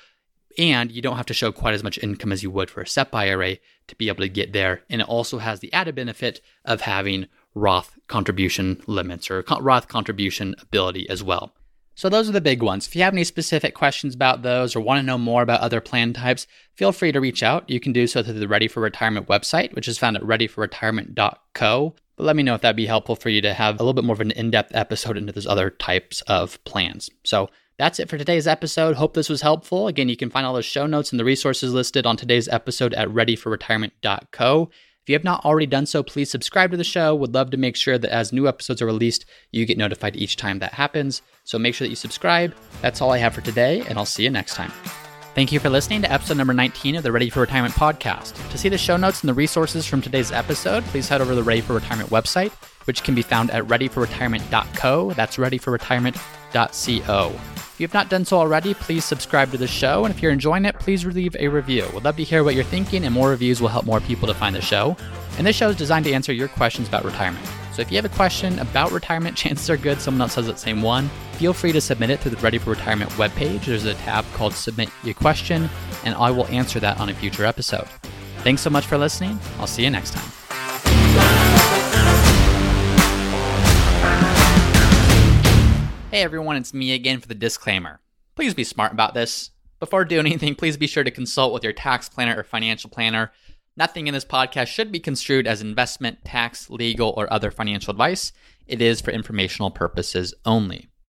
and 0.59 0.91
you 0.91 1.03
don't 1.03 1.19
have 1.19 1.27
to 1.27 1.35
show 1.35 1.53
quite 1.53 1.75
as 1.75 1.85
much 1.85 1.99
income 2.03 2.33
as 2.33 2.43
you 2.43 2.51
would 2.51 2.71
for 2.71 2.81
a 2.81 2.87
SEP 2.87 3.15
IRA 3.15 3.57
to 3.87 3.97
be 3.97 4.09
able 4.09 4.23
to 4.23 4.29
get 4.29 4.53
there. 4.53 4.83
And 4.89 5.03
it 5.03 5.09
also 5.09 5.39
has 5.39 5.61
the 5.61 5.73
added 5.73 5.95
benefit 5.95 6.41
of 6.65 6.81
having 6.81 7.27
Roth 7.55 7.99
contribution 8.07 8.81
limits 8.87 9.31
or 9.31 9.45
Roth 9.61 9.89
contribution 9.89 10.55
ability 10.61 11.09
as 11.11 11.23
well. 11.23 11.55
So 12.01 12.09
those 12.09 12.31
are 12.31 12.33
the 12.33 12.41
big 12.41 12.63
ones. 12.63 12.87
If 12.87 12.97
you 12.97 13.03
have 13.03 13.13
any 13.13 13.25
specific 13.25 13.75
questions 13.75 14.15
about 14.15 14.41
those 14.41 14.75
or 14.75 14.81
want 14.81 15.01
to 15.01 15.07
know 15.07 15.19
more 15.19 15.43
about 15.43 15.61
other 15.61 15.83
plan 15.83 16.15
types, 16.15 16.47
feel 16.75 16.93
free 16.93 17.13
to 17.13 17.21
reach 17.21 17.43
out. 17.43 17.69
You 17.69 17.79
can 17.79 17.93
do 17.93 18.07
so 18.07 18.23
through 18.23 18.39
the 18.39 18.49
Ready 18.49 18.69
for 18.69 18.81
Retirement 18.81 19.29
website, 19.29 19.75
which 19.75 19.87
is 19.87 19.99
found 19.99 20.17
at 20.17 20.23
readyforretirement.co. 20.23 21.95
But 22.17 22.25
let 22.25 22.37
me 22.37 22.43
know 22.43 22.55
if 22.55 22.63
that'd 22.63 22.75
be 22.75 22.87
helpful 22.87 23.17
for 23.17 23.29
you 23.29 23.43
to 23.43 23.53
have 23.53 23.75
a 23.75 23.83
little 23.83 23.93
bit 23.93 24.05
more 24.05 24.15
of 24.15 24.23
an 24.23 24.31
in-depth 24.31 24.75
episode 24.75 25.19
into 25.19 25.35
those 25.35 25.47
other 25.47 25.69
types 25.69 26.23
of 26.23 26.65
plans. 26.65 27.11
So 27.23 27.51
that's 27.77 28.01
it 28.01 28.09
for 28.09 28.17
today's 28.17 28.47
episode. 28.47 28.97
Hope 28.97 29.13
this 29.13 29.29
was 29.29 29.43
helpful. 29.43 29.87
Again, 29.87 30.09
you 30.09 30.17
can 30.17 30.31
find 30.31 30.47
all 30.47 30.55
the 30.55 30.63
show 30.63 30.87
notes 30.87 31.11
and 31.11 31.21
the 31.21 31.25
resources 31.25 31.75
listed 31.75 32.07
on 32.07 32.17
today's 32.17 32.49
episode 32.49 32.95
at 32.95 33.09
readyforretirement.co. 33.09 34.71
If 35.03 35.09
you 35.09 35.15
have 35.15 35.25
not 35.25 35.45
already 35.47 35.67
done 35.67 35.87
so, 35.87 36.03
please 36.03 36.31
subscribe 36.31 36.71
to 36.73 36.77
the 36.77 36.85
show. 36.85 37.15
Would 37.15 37.33
love 37.33 37.51
to 37.51 37.57
make 37.57 37.75
sure 37.75 37.97
that 37.97 38.13
as 38.13 38.33
new 38.33 38.47
episodes 38.47 38.83
are 38.83 38.87
released, 38.87 39.25
you 39.51 39.65
get 39.65 39.79
notified 39.79 40.15
each 40.15 40.37
time 40.37 40.59
that 40.59 40.75
happens. 40.75 41.23
So 41.45 41.59
make 41.59 41.75
sure 41.75 41.87
that 41.87 41.91
you 41.91 41.97
subscribe. 41.97 42.55
That's 42.83 43.01
all 43.01 43.11
I 43.11 43.19
have 43.19 43.35
for 43.35 43.41
today, 43.41 43.83
and 43.89 43.99
I'll 43.99 44.05
see 44.05 44.25
you 44.25 44.31
next 44.31 44.55
time. 44.55 44.73
Thank 45.35 45.53
you 45.53 45.61
for 45.61 45.71
listening 45.71 46.03
to 46.03 46.13
episode 46.13 46.37
number 46.37 46.53
19 46.53 46.97
of 46.97 47.03
the 47.03 47.13
Ready 47.13 47.31
for 47.31 47.41
Retirement 47.41 47.73
podcast. 47.75 48.51
To 48.51 48.59
see 48.59 48.69
the 48.69 48.77
show 48.77 48.97
notes 48.99 49.23
and 49.23 49.29
the 49.29 49.35
resources 49.35 49.87
from 49.87 50.03
today's 50.03 50.33
episode, 50.33 50.85
please 50.85 51.09
head 51.09 51.23
over 51.23 51.31
to 51.31 51.37
the 51.37 51.43
Ready 51.43 51.63
for 51.63 51.73
Retirement 51.73 52.11
website, 52.11 52.53
which 52.85 53.03
can 53.03 53.15
be 53.15 53.23
found 53.23 53.51
at 53.53 53.65
readyforretirement.co. 53.65 55.13
That's 55.13 55.37
readyforretirement.co. 55.39 56.40
If 56.53 57.81
you 57.81 57.87
have 57.87 57.95
not 57.95 58.11
done 58.11 58.25
so 58.25 58.39
already, 58.39 58.75
please 58.75 59.05
subscribe 59.05 59.51
to 59.53 59.57
the 59.57 59.67
show. 59.67 60.05
And 60.05 60.15
if 60.15 60.23
you're 60.23 60.33
enjoying 60.33 60.67
it, 60.67 60.79
please 60.79 61.05
leave 61.07 61.35
a 61.39 61.49
review. 61.49 61.87
We'd 61.95 62.05
love 62.05 62.17
to 62.17 62.25
hear 62.25 62.45
what 62.45 62.55
you're 62.55 62.65
thinking, 62.65 63.05
and 63.05 63.15
more 63.15 63.31
reviews 63.31 63.61
will 63.61 63.69
help 63.69 63.87
more 63.87 64.01
people 64.01 64.29
to 64.29 64.35
find 64.35 64.55
the 64.55 64.61
show. 64.61 64.97
And 65.39 65.47
this 65.47 65.57
show 65.57 65.71
is 65.71 65.77
designed 65.77 66.05
to 66.05 66.13
answer 66.13 66.33
your 66.33 66.49
questions 66.49 66.89
about 66.89 67.05
retirement. 67.05 67.47
So 67.73 67.83
if 67.83 67.91
you 67.91 67.97
have 67.97 68.05
a 68.05 68.15
question 68.15 68.59
about 68.59 68.93
retirement, 68.93 69.37
chances 69.37 69.71
are 69.71 69.77
good 69.77 70.01
someone 70.01 70.21
else 70.21 70.35
has 70.35 70.47
that 70.47 70.59
same 70.59 70.83
one. 70.83 71.09
Feel 71.35 71.55
free 71.55 71.73
to 71.73 71.81
submit 71.81 72.11
it 72.11 72.21
to 72.21 72.29
the 72.29 72.37
Ready 72.39 72.59
for 72.59 72.71
Retirement 72.71 73.11
webpage. 73.13 73.65
There's 73.65 73.87
a 73.87 73.95
tab 73.95 74.27
called 74.35 74.53
Submit 74.53 74.91
Your 75.03 75.15
Question, 75.15 75.71
and 76.05 76.15
I 76.17 76.31
will 76.31 76.47
answer 76.49 76.81
that 76.81 77.01
on 77.01 77.09
a 77.09 77.15
future 77.15 77.47
episode. 77.47 77.89
Thanks 78.39 78.61
so 78.61 78.71
much 78.71 78.87
for 78.87 78.99
listening. 78.99 79.39
I'll 79.59 79.67
see 79.67 79.85
you 79.85 79.91
next 79.91 80.13
time. 80.13 80.40
Hey 86.11 86.23
everyone, 86.23 86.57
it's 86.57 86.75
me 86.75 86.93
again 86.93 87.21
for 87.21 87.29
the 87.29 87.37
disclaimer. 87.37 88.01
Please 88.35 88.53
be 88.53 88.65
smart 88.65 88.93
about 88.93 89.15
this. 89.15 89.53
Before 89.79 90.05
doing 90.05 90.27
anything, 90.27 90.57
please 90.57 90.77
be 90.77 90.89
sure 90.89 91.05
to 91.05 91.11
consult 91.13 91.53
with 91.53 91.63
your 91.63 91.73
tax 91.73 92.09
planner 92.09 92.37
or 92.37 92.43
financial 92.43 92.91
planner. 92.91 93.31
Nothing 93.77 94.09
in 94.09 94.15
this 94.15 94.25
podcast 94.25 94.67
should 94.67 94.91
be 94.91 94.99
construed 94.99 95.47
as 95.47 95.63
investment, 95.63 96.25
tax, 96.25 96.69
legal, 96.69 97.15
or 97.17 97.33
other 97.33 97.53
financial 97.53 97.93
advice. 97.93 98.33
It 98.67 98.83
is 98.83 99.01
for 99.01 99.13
informational 99.13 99.71
purposes 99.71 100.35
only. 100.45 100.90